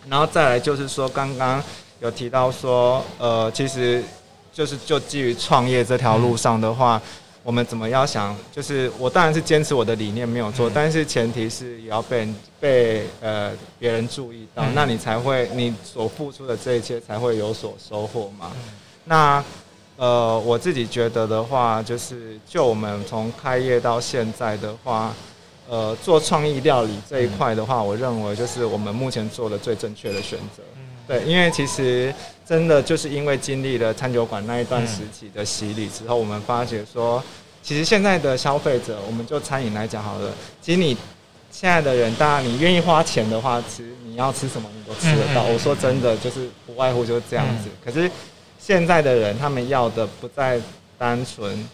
[0.07, 1.61] 然后再来就是说，刚刚。
[1.99, 4.01] 有提到说，呃，其实
[4.53, 7.01] 就是就基于创业这条路上的话，嗯、
[7.43, 8.35] 我们怎么要想？
[8.53, 18.51] 就是我当然是坚持我的理念没有错，嗯、但是前提是也要被人被呃别人注意到，嗯、那你才会你所付出的这一切才会有所收获嘛。
[18.55, 18.73] 嗯、
[19.03, 19.43] 那
[19.97, 25.13] 呃我自己觉得的话，就是就我们从开业到现在的话，
[25.67, 30.63] 呃做创意料理这一块的话，嗯、我认为就是我们目前做的最正确的选择。
[31.09, 32.13] 嗯、对，因为其实。
[32.49, 37.23] 真的就是因为经历了餐酒馆那一段时期的洗礼之后，我们发觉说，
[37.61, 40.97] 其实现在的消费者，我们就餐饮来讲好了，其实你
[41.51, 45.43] 现在的人，当然你愿意花钱的话，其实你要吃什么你都吃得到。
[45.43, 47.69] 我说真的，就是不外乎就是这样子。
[47.85, 48.09] 可是
[48.57, 50.59] 现在的人，他们要的不再
[50.97, 51.69] 单纯。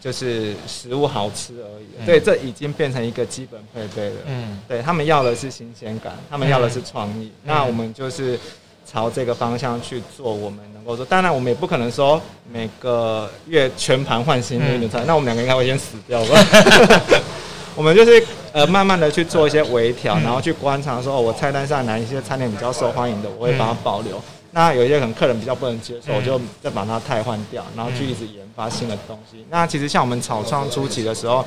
[0.00, 4.16] 就是食物好吃而已，嗯、对，这已经变成一个基本配备了。
[4.26, 7.26] 嗯，对他们要的是新鲜感，他们要的是创意。
[7.26, 8.40] 嗯、那我们就是
[8.86, 11.04] 朝这个方向去做，我们能够做。
[11.04, 12.18] 当然，我们也不可能说
[12.50, 16.34] 每个月全盘换新的菜，嗯、那我们两个应该会先死掉吧。
[17.76, 18.22] 我们就是
[18.52, 24.20] 呃，慢慢的去做一些微调，嗯、然后去观察说，哦我菜单上哪一些餐点比较受欢迎的，我会把它保留。
[24.52, 29.46] 嗯那有一些可能客人比较不能接受，我就再把它汰换掉，然后去一直研发新的东西。
[29.48, 31.44] 那其实像我们草创初期的时候，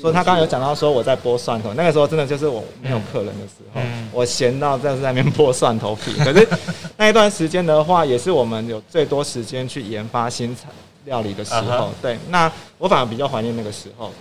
[0.00, 3.80] 说他刚刚有讲到说我在剥蒜头，那个时候真的就是我没有客人的时候，
[4.12, 6.12] 我闲到在在那边剥蒜头皮。
[6.18, 6.48] 可是
[6.96, 10.68] 那一段时间的话，也是我们有最多时间去研发新菜
[11.06, 11.92] 料理的时候。
[12.00, 14.12] 对，那我反而比较怀念那个时候。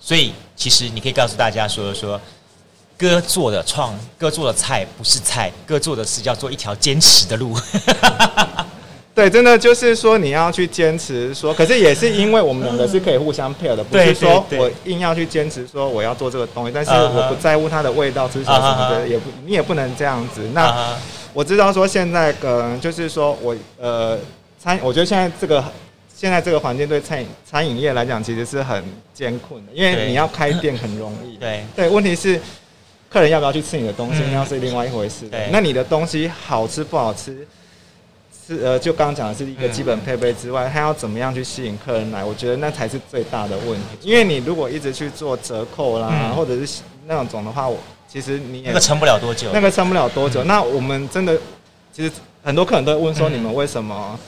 [0.00, 2.18] 所以其实你可以告诉大家说说。
[2.98, 7.54] 哥做的创，哥做的菜不是菜，哥做的是叫做一条坚持的路。
[9.14, 20.42] 对，真的就是说你要去坚持说，可是也是因为我们两个是可以互相配合的，不是说我硬要去坚持说我要做这个东西，但是我不在乎它的味道、吃起来什么的，也不你也不能这样子。
[20.52, 20.94] 那
[21.32, 24.18] 我知道说现在可能就是说我呃
[24.62, 25.64] 餐，我觉得现在这个
[26.14, 28.84] 现在这个环境对餐饮餐饮业来讲其实是很
[29.14, 32.38] 艰困的，因为你要开店很容易， 对对，问题是。
[33.16, 35.26] 客人要不要去吃你的东西，那是另外一回事。
[35.30, 37.48] 对，那你的东西好吃不好吃，
[38.46, 42.22] 是呃，就刚刚讲的是一个基本配备之外，他要怎么样去吸引客人来？
[42.22, 43.96] 我觉得那才是最大的问题。
[44.02, 50.44] 因为你如果一直去做折扣啦，或者是那种的话，我其实你也那个撑不了多久，那个撑不了多久。
[50.44, 51.34] 那我们真的，
[51.94, 52.12] 其实
[52.44, 54.20] 很多客人都会问说，你们为什么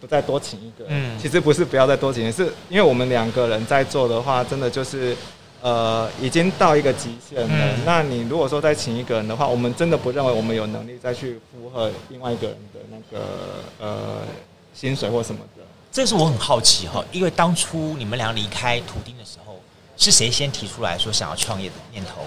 [0.00, 0.84] 不再多请一个？
[0.86, 5.16] 嗯，其实不是不要再多请，是因为我们两个人在做的话，真的就是。
[5.60, 7.48] 呃，已经到一个极限了。
[7.50, 13.24] 嗯、那你如果说再请一个人的话，我们真的不认为我们有能力再去符合另外一个人的那个
[13.80, 14.18] 呃
[14.72, 15.64] 薪水或什么的。
[15.90, 19.58] 这是我很好奇哈，因为当初你们俩离开图丁的时候，
[19.96, 22.22] 是谁先提出来说想要创业的念头？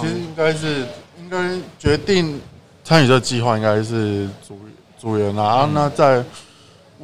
[0.00, 0.86] 其实应该是
[1.18, 2.40] 应该决定
[2.84, 4.60] 参与这个计划，应该是组
[4.96, 5.64] 组员啊。
[5.64, 6.24] 嗯、那在。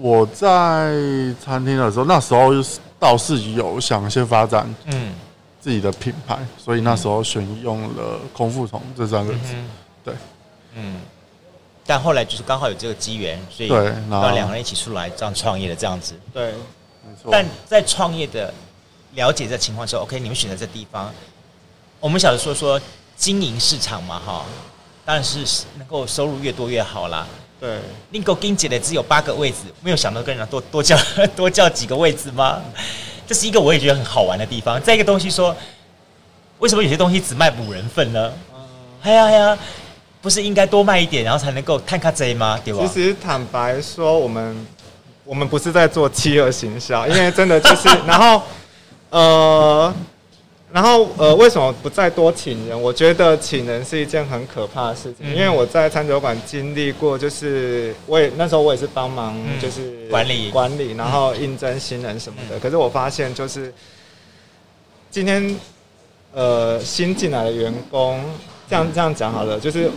[0.02, 0.92] 我在
[1.40, 2.50] 餐厅的时候，那时候
[2.98, 5.14] 倒是有想先发展嗯。
[5.62, 9.70] 自己的品牌，嗯、所以那时候选用了“空腹虫”这三个字，嗯、
[10.02, 10.14] 对，
[10.74, 10.96] 嗯，
[11.86, 17.30] 但后来就是刚好有这个机缘，所以对，然后两个人一起出来这样创业的这样子，对，没错。
[17.30, 18.52] 但在创业的
[19.14, 21.14] 了解这情况之后，OK，你们选择这地方，
[22.00, 22.80] 我们晓得说说
[23.14, 24.44] 经营市场嘛，哈，
[25.04, 27.24] 当然是能够收入越多越好啦。
[27.62, 27.78] 对，
[28.10, 30.98] 另购金姐的只有八个位置，没有想到跟人家多多叫
[31.36, 32.60] 多叫几个位置吗？
[33.24, 34.82] 这是一个我也觉得很好玩的地方。
[34.82, 35.54] 再一个东西说，
[36.58, 38.32] 为什么有些东西只卖五人份呢？
[38.52, 38.60] 嗯，
[39.02, 39.58] 哎呀哎呀，
[40.20, 42.58] 不是应该多卖一点，然后才能够探卡贼吗？
[42.64, 42.84] 对吧？
[42.92, 44.66] 其实坦白说，我们
[45.24, 48.42] 我们不是在做饥饿行销，因为真的就是， 然后
[49.10, 49.94] 呃。
[50.72, 52.80] 然后，呃，为什么不再多请人？
[52.80, 62.58] 我觉得请人是一件很可怕的事情，因为我在餐酒馆经历过，就是我也那时候我也是帮忙，就是管理管理，然后应征新人什么的。
[62.58, 63.70] 可是我发现，就是
[65.10, 65.54] 今天，
[66.32, 68.24] 呃，新进来的员工，
[68.66, 69.90] 这样这样讲好了，就是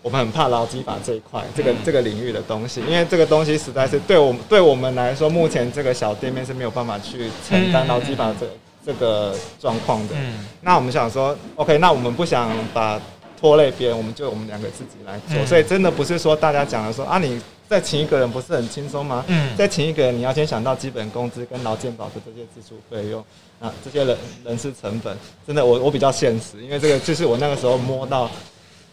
[0.00, 8.52] 我们很怕劳基法这一块，这个这个领域的东西，因为这个东西实在是对我们对我们来说，目前这个小店面是没有办法去承担劳基法这个。
[8.84, 13.00] 这个状况的，嗯、那我们想说，OK，那我们不想把
[13.38, 15.36] 拖累别人，我们就我们两个自己来做。
[15.36, 19.24] 嗯、所以真的不是说大家讲的说啊，你再请一个人不是很轻松吗？
[19.28, 23.22] 嗯，再请一个人，你要先想到基本工资跟劳健保的这些支出费用，
[23.60, 25.16] 啊，这些人人事成本，
[25.46, 28.30] 真的我我比较现实，因为这个就是我那个时候摸到，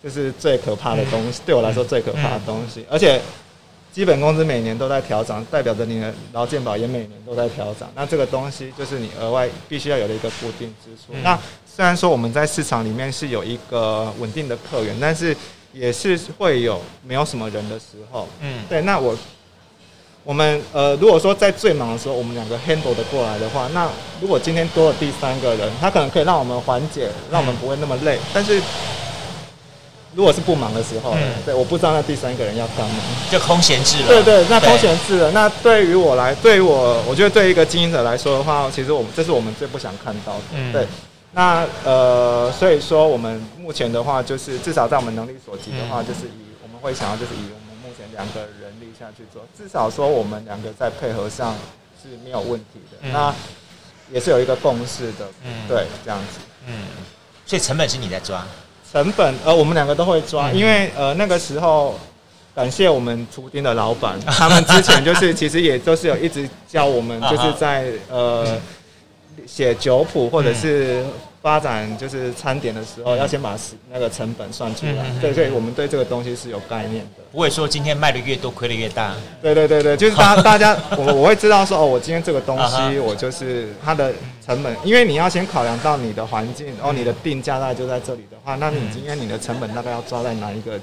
[0.04, 3.22] 就是最可怕的东西，嗯、对我来说最可怕的东西，而且。
[3.98, 7.90] 基本工资每年都在调涨，代表着你的劳健保也每年都在调涨。
[7.96, 11.14] 那这个东西就是你额外必须要有的一个固定支出。
[11.14, 11.36] 嗯、那
[11.66, 15.36] 虽然说我们在市场里面是有一个稳定的客源，但是
[15.74, 18.28] 也是会有没有什么人的时候。
[18.40, 18.82] 嗯，对。
[18.82, 19.18] 那我
[20.24, 23.90] 我们呃，如果说在最忙的时候，我们两个 handle 的过来的话，那
[24.22, 28.20] 如果今天多了第三个人，他可能可以让我们缓解，让我们不会那么累。
[28.32, 28.62] 但是
[30.18, 32.96] 如果是不忙的时候，嗯、对，我不知道那第三个人要干嘛，
[33.30, 34.08] 就空闲置了。
[34.08, 35.30] 对对，那空闲置了。
[35.30, 40.44] 那对于我来，对于我，我觉得对于一个经营者来说的话，其实我们这是我们最不想看到的。
[40.54, 40.88] 嗯、对，
[41.34, 51.54] 那呃，所以说我们目前的话，就是至少在我们能力所及的话，就是以我们会想要就是以我们目前两个人力下去做，至少说我们两个在配合上
[52.02, 52.98] 是没有问题的。
[53.04, 53.32] 嗯、那
[54.12, 55.28] 也是有一个共识的。
[55.46, 56.40] 嗯，对，这样子。
[56.66, 56.88] 嗯，
[57.46, 58.44] 所以成本是你在抓。
[58.98, 62.00] 成本，呃，我们两个都会抓，因为呃那个时候，
[62.56, 68.60] 感谢我们厨丁的老板，他们之前就是 其实也都是有一直教我们，就是在呃
[69.46, 71.06] 写酒谱或者是。
[71.48, 73.58] 发展就是餐点的时候，要先把
[73.90, 75.06] 那个成本算出来。
[75.22, 77.24] 对，所以我们对这个东西是有概念的。
[77.32, 79.16] 不会说今天卖的越多，亏的越大。
[79.42, 84.12] 对对对对，就是大 大家，我我会知道说，哦，我今天这个东西，我就是它的
[84.46, 90.78] 成本，因为你要先考量到你的环境，哦，你的定价大概就在这里的话，那你今天你的成本大概要抓在哪一个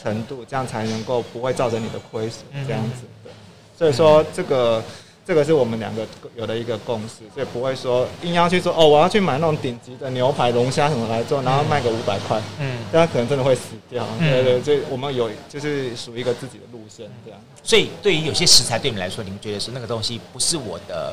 [0.00, 3.02] 程度，这样才能够不会造成你的亏损，这样子。
[3.24, 3.32] 对，
[3.76, 4.80] 所以说这个。
[5.26, 6.06] 这个是我们两个
[6.36, 14.06] 有的一个共识，所以不会说硬要去说哦，我要去买那种顶级的牛排、龙虾什么来做，然后卖个五百块，嗯，这样可能真的会死掉。
[14.20, 17.40] 嗯、对对，所以我们有就是属于一个自己的路线这样。
[17.64, 21.12] 所以对于有些食材，对你们来说，你们觉得是那个东西不是我的，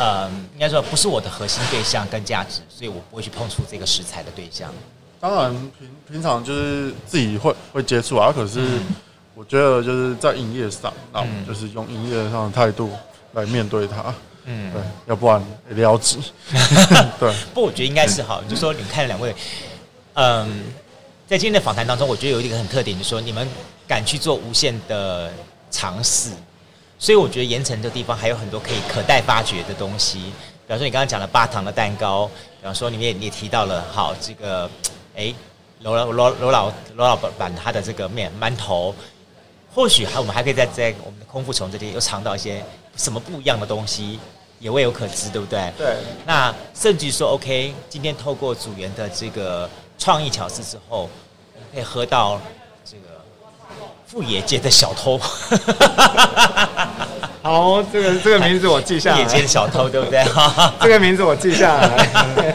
[0.00, 4.68] 呃，应该说不是我的核心对象跟价值，所以我不会去碰触这个食材的对象。
[5.20, 8.66] 当然平平常就是自己会会接触啊，可是
[9.36, 12.90] 我觉得就是在营业上，那我们就是用营业上的态度。
[13.32, 14.14] 来面对它，
[14.44, 16.18] 嗯，对，要不然一定要急。
[17.18, 19.34] 对，不，我觉得应该是好，就是说你们看两位，
[20.14, 20.64] 嗯，
[21.26, 23.48] 在今天的访谈当中，我觉得有一个很特点，就是说你们
[23.88, 25.32] 敢去做无限的
[25.70, 26.30] 尝试，
[26.98, 30.18] 所以我觉得盐城这个地方还有很多可以可待发掘的东西。
[30.18, 34.68] 比方说你刚刚讲了八糖的蛋糕，比方说你们也你也提到了，好这个，
[35.16, 35.34] 哎，
[35.80, 38.94] 罗罗罗罗老罗老板他的这个面馒头，
[39.74, 42.62] 或许还我们还可以在在我们的空腹虫这里又尝到一些。
[42.96, 44.18] 什么不一样的东西
[44.60, 45.72] 也未有可知，对不对？
[45.76, 45.96] 对。
[46.26, 49.68] 那甚至说，OK，今天透过组员的这个
[49.98, 51.08] 创意巧思之后，
[51.72, 52.40] 可以喝到
[52.84, 53.24] 这个
[54.06, 55.18] 富野界的小偷。
[57.42, 59.18] 好，这个这个名字我记下来。
[59.18, 60.24] 野街的小偷，对不对？
[60.80, 62.06] 这个名字我记下来。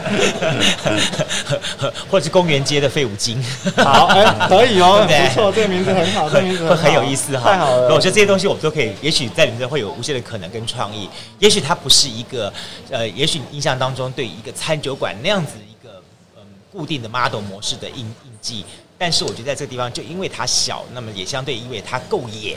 [2.10, 3.38] 或者是公园街的废五金。
[3.76, 7.52] 好，哎、欸，可以哦，不错，这个名字很好，这个名字会 很有意思哈。
[7.52, 11.06] 太好了，我觉得这些东西我们都可以，也许在里面会有无限的可能跟创意。
[11.38, 12.50] 也许它不是一个，
[12.88, 16.02] 呃，也许印象当中对一个餐酒馆那样子一个
[16.38, 18.64] 嗯固定的 model 模式的印印记，
[18.96, 22.56] 但是我觉得在这个地方，就因为它小，那么也相对因为它够野。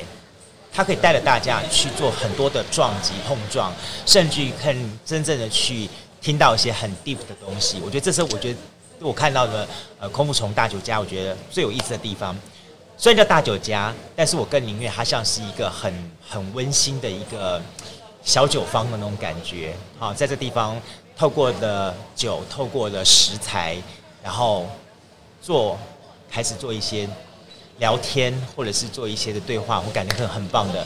[0.74, 3.74] 它可以带着大家去做很多的撞击碰撞，
[4.06, 5.90] 甚至于看真正的去
[6.22, 7.82] 听到一些很 deep 的东西。
[7.84, 8.58] 我觉得这是我觉得
[9.00, 9.68] 我看到的
[10.00, 12.34] 呃空腹虫大酒家，我觉得最有意思的地方。
[12.98, 15.94] 虽然叫大酒家，但是我更宁愿它像是一个很
[16.30, 17.62] 很温馨的一个
[18.24, 19.76] 小酒坊的那种感觉。
[20.00, 20.80] 好，在这地方
[21.18, 23.76] 透过的酒，透过的食材，
[24.24, 24.68] 然后
[25.42, 25.78] 做
[26.30, 27.10] 开始做一些。
[27.82, 30.86] 聊天或者是做一些的对话，我感觉很很棒的。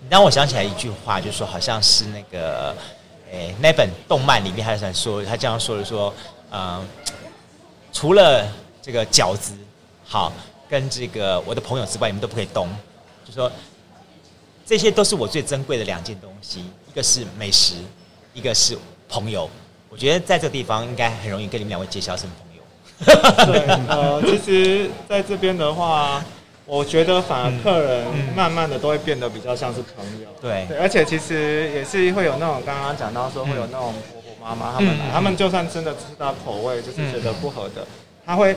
[0.00, 2.74] 你让我想起来一句话，就是说好像是那个，
[3.30, 6.12] 诶、那本动漫里面还想说，他这样说的说，
[6.50, 6.82] 嗯，
[7.92, 9.52] 除了这个饺子
[10.02, 10.32] 好
[10.66, 12.66] 跟这个我的朋友之外，你们都不可以动。
[13.22, 13.52] 就说
[14.64, 17.74] 这些都是我最珍贵的两件东西，一个是美食，
[18.32, 18.78] 一个是
[19.10, 19.48] 朋友。
[19.90, 22.49] 我觉得在这个地方应该很容易跟你们两位结交成朋友。
[23.04, 26.22] 对，呃，其实在这边的话，
[26.66, 30.28] 我觉得反而客人慢慢的都会变得比较像是朋友。
[30.40, 37.86] 对，对，而且其实也是会有那种刚刚讲到说会有那种婆婆妈妈他们来，他们就算真的吃到口味就是觉得不合的，
[38.26, 38.54] 他会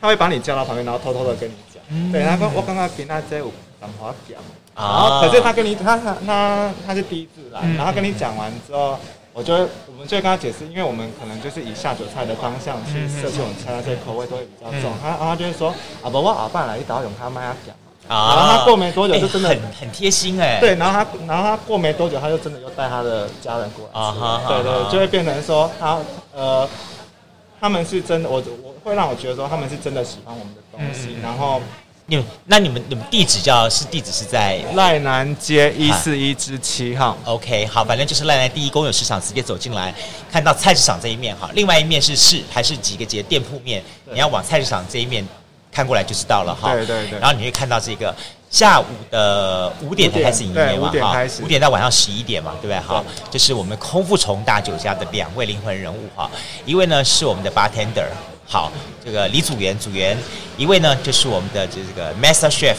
[0.00, 2.12] 他会把你叫到旁边，然后偷偷的跟你讲。
[2.12, 3.40] 对，他说我刚刚跟他在
[3.80, 4.38] 讲话讲，
[4.76, 8.96] 然后可是他跟你他他他他是第一次来，然后跟你讲完之后。
[9.32, 14.92] 我觉得我们就会跟他解释，因为我们可能就是以下酒菜的方向去设计我们菜，所以口味都会比较重。
[15.00, 15.72] 他然后他就会说
[16.02, 17.74] 啊，不，我阿爸来一道用他妈讲。
[18.08, 20.58] 然后他过没多久就真的很很贴心哎。
[20.58, 24.00] 对，然后他然后他过没多久他就真的又带他的家人过来。
[24.00, 25.98] 啊对对，就会变成说他
[26.34, 26.68] 呃，
[27.60, 31.60] 他们是真的，我我会让我觉得说他们是真的喜欢我们的东西，然后。
[32.10, 37.16] 你们那你们你们地址叫是地址是在赖南街一四一之七号。
[37.24, 39.94] OK，好，反正就是赖南第一公有市场，直接走进来，
[40.28, 43.80] 看到菜市场这一面哈，另外一面是市还是几个街店铺面，
[44.12, 45.24] 你要往菜市场这一面
[45.70, 46.74] 看过来就知道了哈。
[46.74, 47.20] 对对对。
[47.20, 48.12] 然后你会看到这个
[48.50, 52.80] 下午的五点才开始营业嘛，五点开始，五点到晚上十一点嘛，对不对？
[52.80, 56.28] 哈，这是我们空腹虫大酒家的两位灵魂人物哈，
[56.66, 58.08] 一位呢是我们的 bartender，
[58.52, 58.72] 好，
[59.04, 60.18] 这个李祖元组员，
[60.56, 62.74] 一位呢就是我们的这这个 master chef，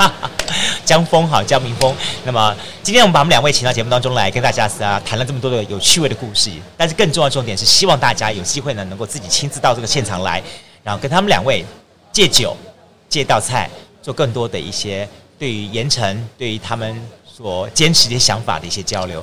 [0.82, 1.94] 江峰哈，江明峰。
[2.24, 10.42] 那么今天我们把我们两位请到节目当中来，跟大家啊谈了这么多的有趣味的故事，但是更重要重点是希望大家有机会呢能够自己亲自到这个现场来，
[10.82, 11.62] 然后跟他们两位
[12.10, 12.56] 借酒
[13.10, 13.68] 借道菜。
[14.00, 15.06] 做更多的一些
[15.38, 16.98] 对于盐城，对于他们
[17.30, 19.22] 所坚持的想法的一些交流。